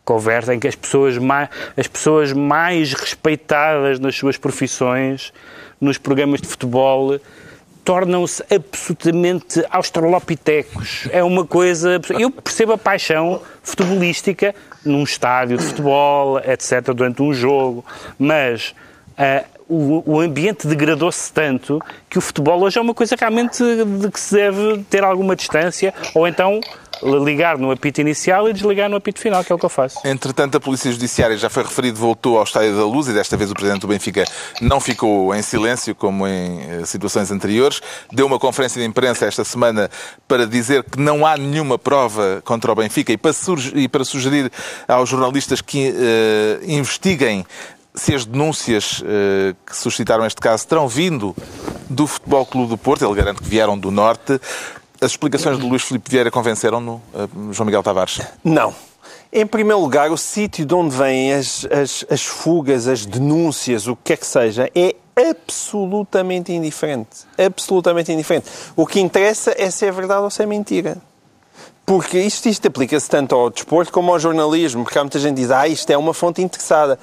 [0.05, 5.33] conversa em que as pessoas mais, as pessoas mais respeitadas nas suas profissões,
[5.81, 7.19] nos programas de futebol,
[7.85, 11.09] tornam-se absolutamente australopitecos.
[11.11, 12.01] É uma coisa.
[12.19, 14.55] Eu percebo a paixão futebolística
[14.85, 17.85] num estádio de futebol, etc., durante um jogo,
[18.19, 18.75] mas.
[19.17, 24.11] Uh, o, o, ambiente degradou-se tanto que o futebol hoje é uma coisa realmente de
[24.11, 26.61] que se deve ter alguma distância, ou então
[27.03, 29.99] ligar no apito inicial e desligar no apito final, que é o que eu faço.
[30.05, 33.51] Entretanto, a Polícia Judiciária, já foi referido, voltou ao Estádio da Luz e desta vez
[33.51, 34.25] o Presidente do Benfica
[34.61, 37.81] não ficou em silêncio, como em eh, situações anteriores.
[38.13, 39.91] Deu uma conferência de imprensa esta semana
[40.27, 44.51] para dizer que não há nenhuma prova contra o Benfica e para, sugerir
[44.87, 47.45] aos jornalistas que uh, investiguem
[47.95, 51.35] se as denúncias uh, que suscitaram este caso terão vindo
[51.89, 54.41] do Futebol Clube do Porto, ele garante que vieram do Norte.
[55.01, 58.21] As explicações de Luís Filipe Vieira convenceram-no, eh, João Miguel Tavares?
[58.43, 58.75] Não.
[59.31, 63.97] Em primeiro lugar, o sítio de onde vêm as, as, as fugas, as denúncias, o
[63.97, 64.95] que é que seja, é
[65.31, 67.27] absolutamente indiferente.
[67.37, 68.49] Absolutamente indiferente.
[68.75, 70.97] O que interessa é se é verdade ou se é mentira.
[71.85, 75.43] Porque isto, isto aplica-se tanto ao desporto como ao jornalismo, porque há muita gente que
[75.43, 76.99] diz, ah, isto é uma fonte interessada.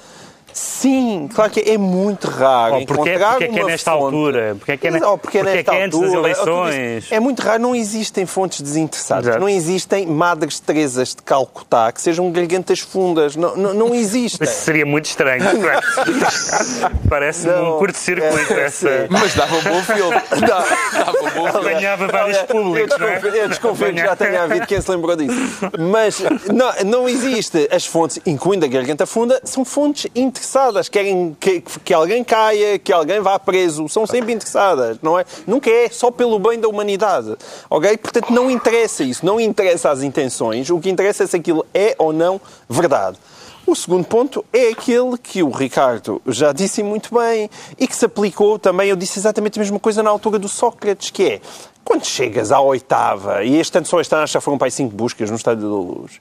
[0.52, 4.04] Sim, claro que é muito raro oh, porque, encontrar porque é que é nesta fonte.
[4.04, 4.56] altura?
[4.58, 5.02] Porque é que é, ne...
[5.02, 7.12] oh, porque é, porque é, que é antes das eleições?
[7.12, 9.26] É muito raro, não existem fontes desinteressadas.
[9.28, 9.40] Exato.
[9.40, 13.34] Não existem madres Teresas de Calcutá que sejam gargantas fundas.
[13.36, 14.46] Não, não, não existem.
[14.46, 15.42] Isso seria muito estranho.
[17.08, 19.06] Parece-me um curto-circuito é, essa.
[19.08, 20.22] Mas dava um bom filme.
[20.46, 21.68] Dava um bom filme.
[21.70, 25.70] Apanhava vários públicos, eu desconfio, eu desconfio que já tenha havido quem se lembrou disso.
[25.78, 26.20] Mas
[26.52, 27.68] não, não existe.
[27.70, 32.78] As fontes, incluindo a garganta funda, são fontes interessantes interessadas, querem que, que alguém caia,
[32.78, 35.24] que alguém vá preso, são sempre interessadas, não é?
[35.46, 37.36] Nunca é só pelo bem da humanidade,
[37.70, 37.96] ok?
[37.96, 41.94] Portanto, não interessa isso, não interessa as intenções, o que interessa é se aquilo é
[41.96, 43.18] ou não verdade.
[43.64, 48.04] O segundo ponto é aquele que o Ricardo já disse muito bem e que se
[48.04, 51.40] aplicou também, eu disse exatamente a mesma coisa na altura do Sócrates, que é,
[51.84, 54.96] quando chegas à oitava, e este ano só este ano já foram para aí cinco
[54.96, 56.20] buscas no Estádio da Luz,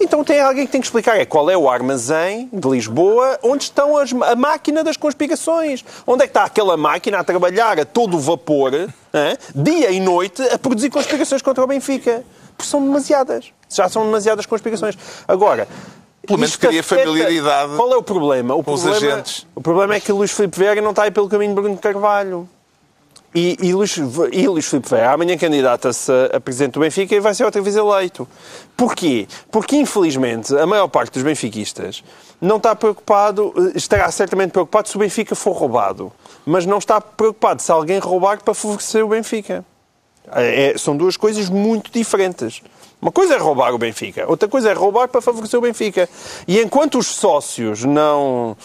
[0.00, 3.64] então tem alguém que tem que explicar é qual é o armazém de Lisboa onde
[3.64, 5.84] estão as, a máquina das conspirações.
[6.06, 8.88] Onde é que está aquela máquina a trabalhar a todo vapor, hein,
[9.54, 12.24] dia e noite, a produzir conspirações contra o Benfica?
[12.56, 13.52] Porque são demasiadas.
[13.68, 14.96] Já são demasiadas conspirações.
[15.26, 15.68] Agora,
[16.26, 17.76] pelo menos cria familiaridade.
[17.76, 18.54] Qual é o problema?
[18.54, 19.46] O com problema, os agentes.
[19.54, 21.76] O problema é que o Luís Filipe Vieira não está aí pelo caminho de Bruno
[21.76, 22.48] Carvalho.
[23.34, 23.96] E, e, Luís,
[24.32, 27.76] e Luís Filipe Vieira amanhã candidata-se a presidente do Benfica e vai ser outra vez
[27.76, 28.26] eleito.
[28.76, 29.28] Porquê?
[29.50, 32.02] Porque, infelizmente, a maior parte dos benfiquistas
[32.40, 36.10] não está preocupado, estará certamente preocupado se o Benfica for roubado,
[36.46, 39.64] mas não está preocupado se alguém roubar para favorecer o Benfica.
[40.32, 42.62] É, são duas coisas muito diferentes.
[43.00, 46.08] Uma coisa é roubar o Benfica, outra coisa é roubar para favorecer o Benfica.
[46.46, 48.56] E enquanto os sócios não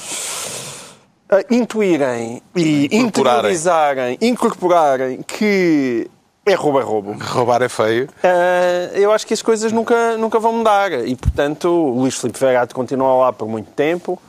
[1.50, 6.10] intuírem e interiorizarem, incorporarem que
[6.46, 7.16] é roubo é roubo.
[7.22, 8.10] Roubar é feio.
[8.22, 10.92] Uh, eu acho que as coisas nunca, nunca vão mudar.
[10.92, 14.22] E, portanto, o Luís Filipe Vieira continua lá por muito tempo.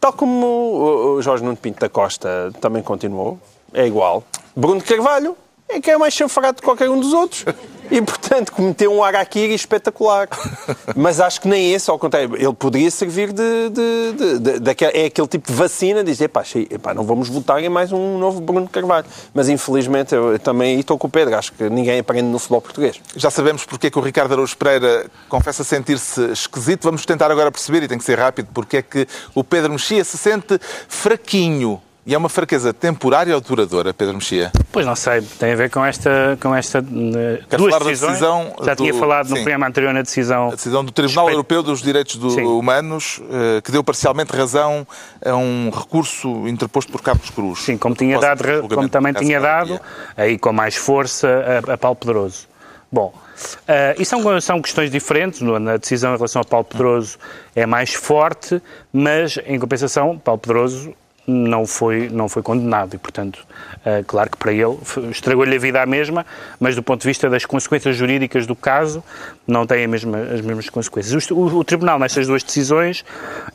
[0.00, 3.38] Tal como o Jorge Nuno Pinto da Costa também continuou.
[3.72, 4.24] É igual.
[4.56, 5.36] Bruno Carvalho
[5.68, 7.44] é que é mais chanfrado de qualquer um dos outros.
[7.92, 10.26] E, portanto, cometeu um araquiri espetacular.
[10.96, 13.68] Mas acho que nem esse, ao contrário, ele poderia servir de...
[13.68, 17.62] de, de, de, de é aquele tipo de vacina, dizer, epá, epá, não vamos votar
[17.62, 19.04] em mais um novo Bruno Carvalho.
[19.34, 21.36] Mas, infelizmente, eu também estou com o Pedro.
[21.36, 22.98] Acho que ninguém aprende no futebol português.
[23.14, 26.84] Já sabemos porque é que o Ricardo Araújo Pereira confessa sentir-se esquisito.
[26.84, 30.02] Vamos tentar agora perceber, e tem que ser rápido, porque é que o Pedro Mexia
[30.02, 34.50] se sente fraquinho e é uma fraqueza temporária ou duradoura, Pedro Mexia?
[34.72, 38.12] Pois não sei, tem a ver com esta, com esta uh, duas decisões.
[38.12, 40.48] decisão Já do, tinha falado no programa anterior na decisão...
[40.48, 41.36] A decisão do Tribunal Respeito.
[41.36, 44.86] Europeu dos Direitos do, Humanos, uh, que deu parcialmente razão
[45.24, 47.60] a um recurso interposto por Carlos Cruz.
[47.60, 49.80] Sim, como, tinha dado, como também tinha dado,
[50.16, 52.48] aí com mais força, a, a Paulo Pedroso.
[52.90, 55.40] Bom, uh, e são, são questões diferentes.
[55.40, 57.16] Na decisão em relação a Paulo Pedroso
[57.54, 58.60] é mais forte,
[58.92, 60.92] mas, em compensação, Paulo Pedroso
[61.26, 63.46] não foi, não foi condenado e, portanto,
[63.86, 64.76] uh, claro que para ele
[65.10, 66.26] estragou-lhe a vida à mesma,
[66.58, 69.04] mas do ponto de vista das consequências jurídicas do caso,
[69.46, 71.30] não tem mesma, as mesmas consequências.
[71.30, 73.04] O, o, o, Tribunal, nestas duas decisões,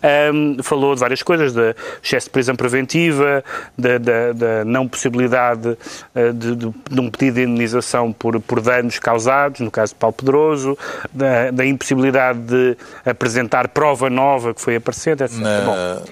[0.01, 3.43] um, ehm, falou de várias coisas, da excesso de prisão preventiva,
[3.77, 9.59] da, não possibilidade uh, de, de, de, um pedido de indenização por, por danos causados,
[9.59, 10.77] no caso de Paulo Pedroso,
[11.13, 15.37] da, da impossibilidade de apresentar prova nova que foi aparecente, etc.
[15.37, 15.61] Na...
[15.61, 16.05] Bom,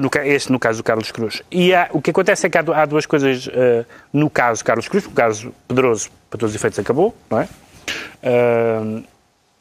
[0.00, 1.42] no, este no caso do Carlos Cruz.
[1.50, 4.88] E há, o que acontece é que há, há duas coisas uh, no caso Carlos
[4.88, 7.48] Cruz, o caso Pedroso, para todos os efeitos, acabou, não é?
[8.22, 9.04] Uh,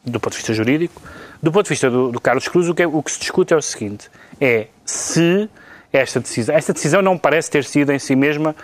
[0.04, 1.02] do ponto de vista jurídico.
[1.42, 3.54] Do ponto de vista do, do Carlos Cruz, o que, é, o que se discute
[3.54, 4.10] é o seguinte:
[4.42, 5.50] é se
[5.92, 8.56] esta decisão, esta decisão não parece ter sido em si mesma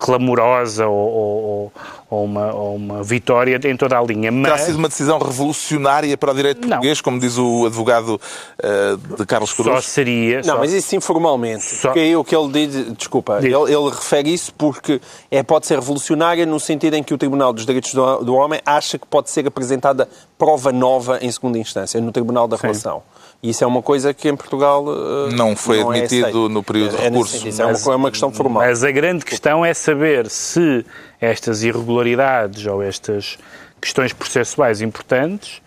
[0.00, 1.72] clamorosa ou, ou,
[2.08, 4.32] ou, uma, ou, uma, vitória em toda a linha.
[4.32, 4.44] Mas...
[4.44, 7.04] Terá sido uma decisão revolucionária para o direito português, não.
[7.04, 9.68] como diz o advogado uh, de Carlos Cruz?
[9.68, 10.38] Só seria...
[10.38, 10.58] Não, só...
[10.58, 11.64] mas isso informalmente.
[11.64, 11.88] Só...
[11.88, 12.96] Porque aí o que ele diz...
[12.96, 13.52] Desculpa, diz.
[13.52, 17.52] Ele, ele, refere isso porque é, pode ser revolucionária no sentido em que o Tribunal
[17.52, 22.00] dos Direitos do, do Homem acha que pode ser apresentada prova nova em segunda instância,
[22.00, 22.62] no Tribunal da Sim.
[22.62, 23.02] Relação.
[23.42, 26.48] E isso é uma coisa que em Portugal uh, não foi não é admitido é
[26.50, 27.46] no período de recurso.
[27.46, 28.62] É, é, uma, é uma questão formal.
[28.62, 30.84] Mas a grande questão é saber se
[31.18, 33.38] estas irregularidades ou estas
[33.80, 35.62] questões processuais importantes,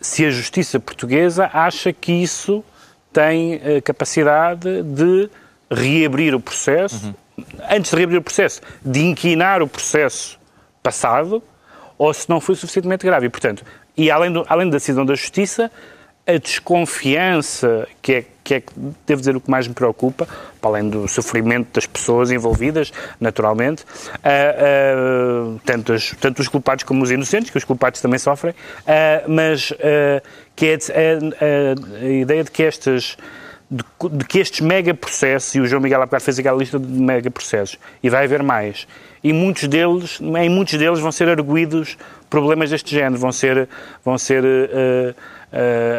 [0.00, 2.64] se a justiça portuguesa acha que isso
[3.12, 5.28] tem a capacidade de
[5.70, 7.44] reabrir o processo, uhum.
[7.70, 10.38] antes de reabrir o processo, de inquinar o processo
[10.82, 11.42] passado,
[11.98, 13.26] ou se não foi suficientemente grave.
[13.26, 13.64] E, portanto,
[13.96, 15.70] e além, do, além da decisão da justiça,
[16.26, 18.62] a desconfiança, que é, que é,
[19.06, 20.26] devo dizer, o que mais me preocupa,
[20.60, 27.02] para além do sofrimento das pessoas envolvidas, naturalmente, uh, uh, tanto, tanto, os culpados como
[27.02, 29.72] os inocentes, que os culpados também sofrem, uh, mas
[30.54, 33.16] que é a, a, ideia de que estas
[33.68, 37.78] de, de, que estes megaprocessos, e o João Miguel há fez aquela lista de megaprocessos,
[38.02, 38.86] e vai haver mais,
[39.24, 41.96] e muitos deles, em muitos deles vão ser arguídos
[42.28, 43.68] problemas deste género, vão ser,
[44.04, 44.44] vão ser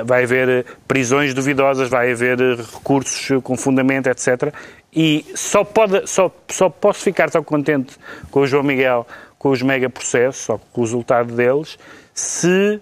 [0.06, 4.54] vai haver prisões duvidosas, vai haver recursos com fundamento, etc.
[4.96, 7.96] E só, pode, só, só posso ficar tão contente
[8.30, 11.78] com o João Miguel, com os megaprocessos, ou com o resultado deles,
[12.14, 12.80] se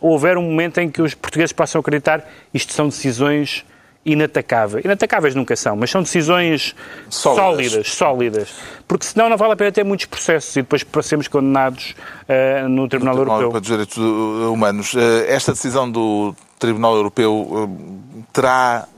[0.00, 3.64] houver um momento em que os portugueses possam acreditar isto são decisões
[4.04, 4.84] inatacáveis.
[4.84, 6.74] Inatacáveis nunca são, mas são decisões
[7.08, 8.48] sólidas, sólidas, sólidas.
[8.86, 11.94] Porque senão não vale a pena ter muitos processos e depois sermos condenados
[12.28, 13.38] uh, no Tribunal no Europeu.
[13.38, 14.94] Tribunal dos Direitos Humanos.
[14.94, 14.98] Uh,
[15.28, 18.88] esta decisão do Tribunal Europeu uh, terá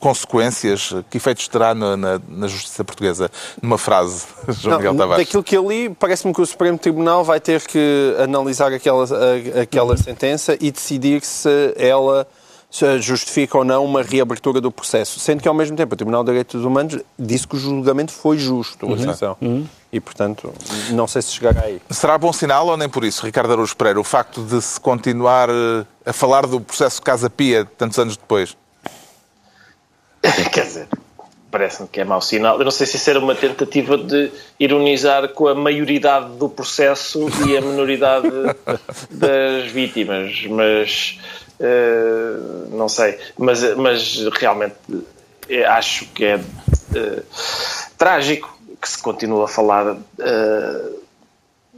[0.00, 0.94] consequências?
[1.10, 3.30] Que efeitos terá na, na, na, justiça portuguesa?
[3.60, 5.26] Numa frase, João não, Miguel Tavares.
[5.26, 9.04] Daquilo que eu li, parece-me que o Supremo Tribunal vai ter que analisar aquela,
[9.60, 12.26] aquela sentença e decidir se ela
[13.00, 15.20] justifica ou não uma reabertura do processo.
[15.20, 18.36] Sendo que, ao mesmo tempo, o Tribunal de Direitos Humanos disse que o julgamento foi
[18.38, 18.96] justo, uhum.
[19.40, 19.66] Uhum.
[19.92, 20.52] E, portanto,
[20.90, 21.80] não sei se chegará aí.
[21.88, 25.48] Será bom sinal ou nem por isso, Ricardo Araújo Pereira, o facto de se continuar
[25.48, 28.56] eh, a falar do processo Casa Pia tantos anos depois?
[30.52, 30.88] Quer dizer,
[31.54, 32.58] parece-me que é mau sinal.
[32.58, 37.28] Eu não sei se isso era uma tentativa de ironizar com a maioridade do processo
[37.46, 38.28] e a minoridade
[39.08, 41.20] das vítimas, mas
[41.60, 44.74] Uh, não sei, mas, mas realmente
[45.48, 47.24] eh, acho que é uh,
[47.98, 51.04] trágico que se continue a falar uh,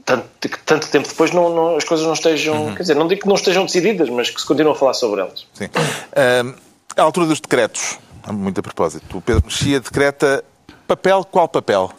[0.05, 0.27] tanto,
[0.65, 2.75] tanto tempo depois não, não, as coisas não estejam, uhum.
[2.75, 5.21] quer dizer, não digo que não estejam decididas, mas que se continue a falar sobre
[5.21, 5.47] elas.
[5.53, 5.67] Sim.
[5.67, 6.55] Uh,
[6.97, 7.99] à altura dos decretos,
[8.31, 10.45] muito a propósito, o Pedro Mexia decreta
[10.87, 11.91] papel, qual papel?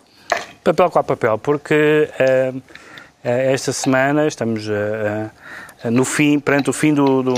[0.64, 1.38] Papel, qual papel?
[1.38, 2.10] Porque
[3.24, 5.32] esta semana estamos a
[5.86, 7.34] no fim, perante o fim do, do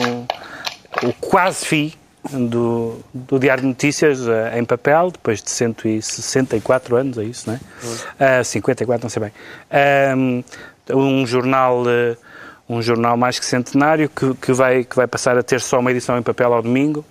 [1.03, 1.93] o quase fim
[2.31, 7.59] do, do, Diário de Notícias uh, em papel, depois de 164 anos, é isso, não
[8.19, 8.41] é?
[8.41, 9.31] Uh, 54, não sei bem.
[10.17, 10.43] Um,
[10.93, 12.17] um jornal, uh,
[12.67, 15.91] um jornal mais que centenário que, que, vai, que vai passar a ter só uma
[15.91, 17.05] edição em papel ao domingo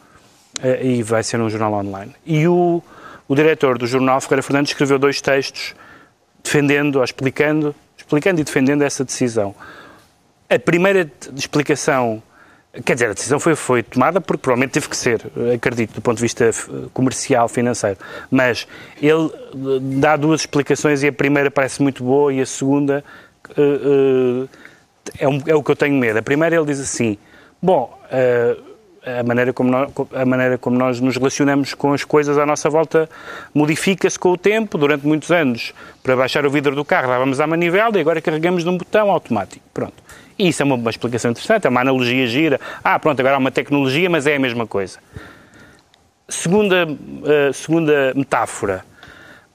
[0.83, 2.15] e vai ser um jornal online.
[2.27, 2.83] E o,
[3.29, 5.75] o diretor do jornal, Ferreira Fernandes, escreveu dois textos
[6.43, 9.55] defendendo, ou explicando, explicando e defendendo essa decisão.
[10.51, 12.23] A primeira explicação,
[12.85, 15.21] quer dizer, a decisão foi, foi tomada porque provavelmente teve que ser,
[15.55, 16.51] acredito, do ponto de vista
[16.95, 17.99] comercial, financeiro.
[18.31, 18.67] Mas
[19.03, 23.05] ele eh, dá duas explicações e a primeira parece muito boa e a segunda
[23.51, 24.49] uh, uh,
[25.19, 26.19] é, um, é, o que eu tenho medo.
[26.19, 27.19] A primeira ele diz assim:
[27.61, 28.69] bom, uh,
[29.05, 32.69] a maneira, como nós, a maneira como nós nos relacionamos com as coisas à nossa
[32.69, 33.09] volta
[33.55, 34.79] modifica-se com o tempo.
[34.79, 35.73] Durante muitos anos,
[36.03, 39.65] para baixar o vidro do carro, dávamos à manivela e agora carregamos num botão automático.
[39.73, 40.03] Pronto.
[40.39, 42.61] E isso é uma, uma explicação interessante, é uma analogia gira.
[42.83, 44.99] Ah, pronto, agora há uma tecnologia, mas é a mesma coisa.
[46.29, 48.85] Segunda, uh, segunda metáfora.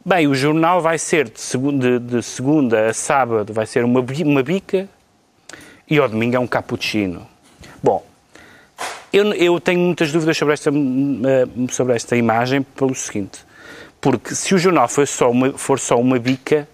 [0.06, 4.44] Bem, o jornal vai ser de segunda, de segunda a sábado, vai ser uma, uma
[4.44, 4.90] bica
[5.90, 7.26] e ao domingo é um cappuccino.
[7.82, 8.06] Bom,
[9.14, 13.46] eu, eu tenho muitas dúvidas sobre esta, eh, sobre esta imagem pelo seguinte,
[14.02, 16.68] porque se o jornal for só, uma, for só uma bica,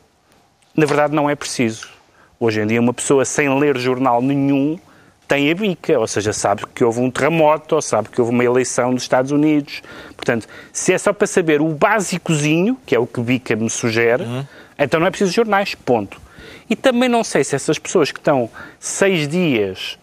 [0.73, 1.98] na verdade não é preciso.
[2.39, 4.79] Hoje em dia uma pessoa sem ler jornal nenhum
[5.27, 8.43] tem a bica, ou seja, sabe que houve um terremoto, ou sabe que houve uma
[8.43, 9.83] eleição nos Estados Unidos.
[10.17, 14.23] Portanto, se é só para saber o básicozinho, que é o que bica me sugere,
[14.23, 14.43] uhum.
[14.79, 16.19] então não é preciso jornais, ponto.
[16.67, 19.99] E também não sei se essas pessoas que estão seis dias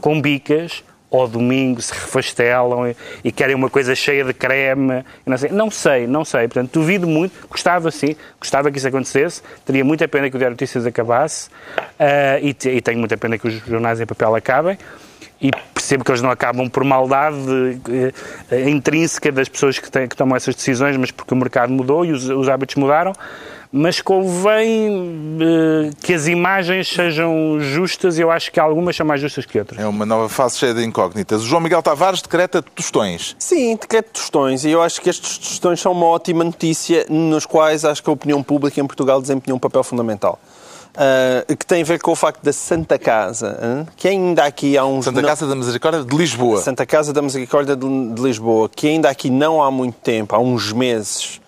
[0.00, 5.04] com bicas ao domingo se refastelam e, e, querem uma coisa cheia de creme.
[5.26, 6.48] Não sei, não sei, não sei.
[6.48, 7.48] Portanto, duvido muito.
[7.48, 9.42] Gostava, sim, gostava que isso acontecesse.
[9.64, 13.48] Teria muita pena que o Diário Notícias acabasse uh, e, e tenho muita pena que
[13.48, 14.78] os jornais em papel acabem
[15.40, 20.16] e percebo que eles não acabam por maldade uh, intrínseca das pessoas que, têm, que,
[20.16, 23.12] tomam essas decisões, mas porque o mercado mudou e os, os hábitos mudaram
[23.72, 29.20] mas convém uh, que as imagens sejam justas e eu acho que algumas são mais
[29.20, 29.78] justas que outras.
[29.78, 31.42] É uma nova fase cheia de incógnitas.
[31.42, 33.36] O João Miguel Tavares decreta tostões.
[33.38, 37.84] Sim, decreta tostões e eu acho que estes tostões são uma ótima notícia nos quais
[37.84, 40.38] acho que a opinião pública em Portugal desempenhou um papel fundamental.
[40.90, 44.84] Uh, que tem a ver com o facto da Santa Casa, que ainda aqui há
[44.84, 45.04] uns...
[45.04, 46.60] Santa Casa da Misericórdia de Lisboa.
[46.60, 50.38] Santa Casa da Misericórdia de, de Lisboa, que ainda aqui não há muito tempo, há
[50.40, 51.40] uns meses,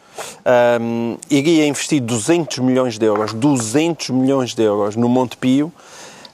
[0.80, 5.72] um, iria investir 200 milhões de euros, 200 milhões de euros no Monte Pio,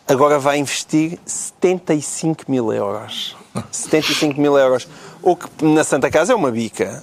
[0.07, 3.37] agora vai investir 75 mil euros.
[3.71, 4.89] 75 mil euros.
[5.23, 7.03] O que na Santa Casa é uma bica.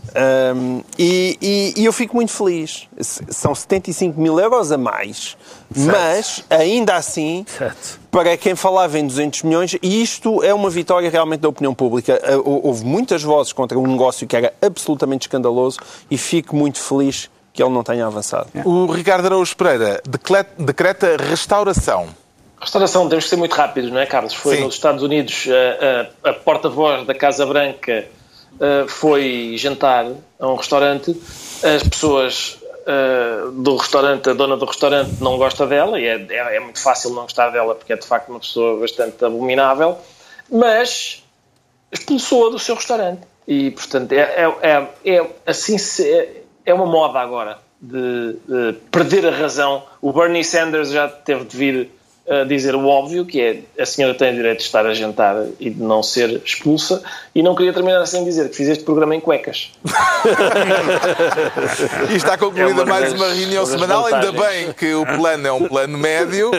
[0.55, 2.87] Um, e, e, e, eu fico muito feliz.
[2.99, 5.37] São 75 mil euros a mais.
[5.73, 5.91] Certo.
[5.91, 7.99] Mas, ainda assim, certo.
[8.09, 12.19] para quem falava em 200 milhões, e isto é uma vitória realmente da opinião pública.
[12.37, 17.29] Uh, houve muitas vozes contra um negócio que era absolutamente escandaloso e fico muito feliz
[17.55, 18.49] que ele não tenha avançado.
[18.65, 20.01] O Ricardo Araújo Pereira
[20.57, 22.07] decreta restauração.
[22.65, 24.33] Restauração, temos que ser muito rápidos, não é, Carlos?
[24.33, 24.63] Foi Sim.
[24.63, 28.07] nos Estados Unidos, a, a, a porta-voz da Casa Branca
[28.53, 30.07] uh, foi jantar
[30.39, 31.15] a um restaurante,
[31.63, 32.57] as pessoas
[32.87, 36.81] uh, do restaurante, a dona do restaurante não gosta dela, e é, é, é, muito
[36.81, 39.99] fácil não gostar dela porque é de facto uma pessoa bastante abominável,
[40.51, 41.23] mas
[41.91, 43.21] expulsou-a do seu restaurante.
[43.47, 44.21] E, portanto, é,
[44.63, 45.77] é, é, é assim
[46.65, 49.83] é uma moda agora de, de perder a razão.
[50.01, 51.91] O Bernie Sanders já teve de vir
[52.27, 55.69] a dizer o óbvio, que é a senhora tem direito de estar a jantar e
[55.69, 57.03] de não ser expulsa,
[57.35, 59.71] e não queria terminar sem dizer que fiz este programa em cuecas.
[62.11, 65.67] e está concluída é mais uma reunião semanal, ainda bem que o plano é um
[65.67, 66.49] plano médio,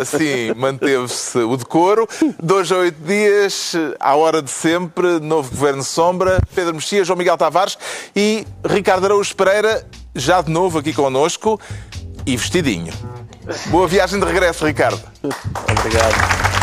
[0.00, 2.08] assim manteve-se o decoro.
[2.42, 7.36] Dois a oito dias, à hora de sempre, novo Governo Sombra, Pedro Mexia, João Miguel
[7.36, 7.76] Tavares
[8.16, 11.60] e Ricardo Araújo Pereira, já de novo aqui connosco
[12.24, 12.92] e vestidinho.
[13.66, 15.00] Boa viagem de regresso, Ricardo.
[15.22, 16.61] Obrigado.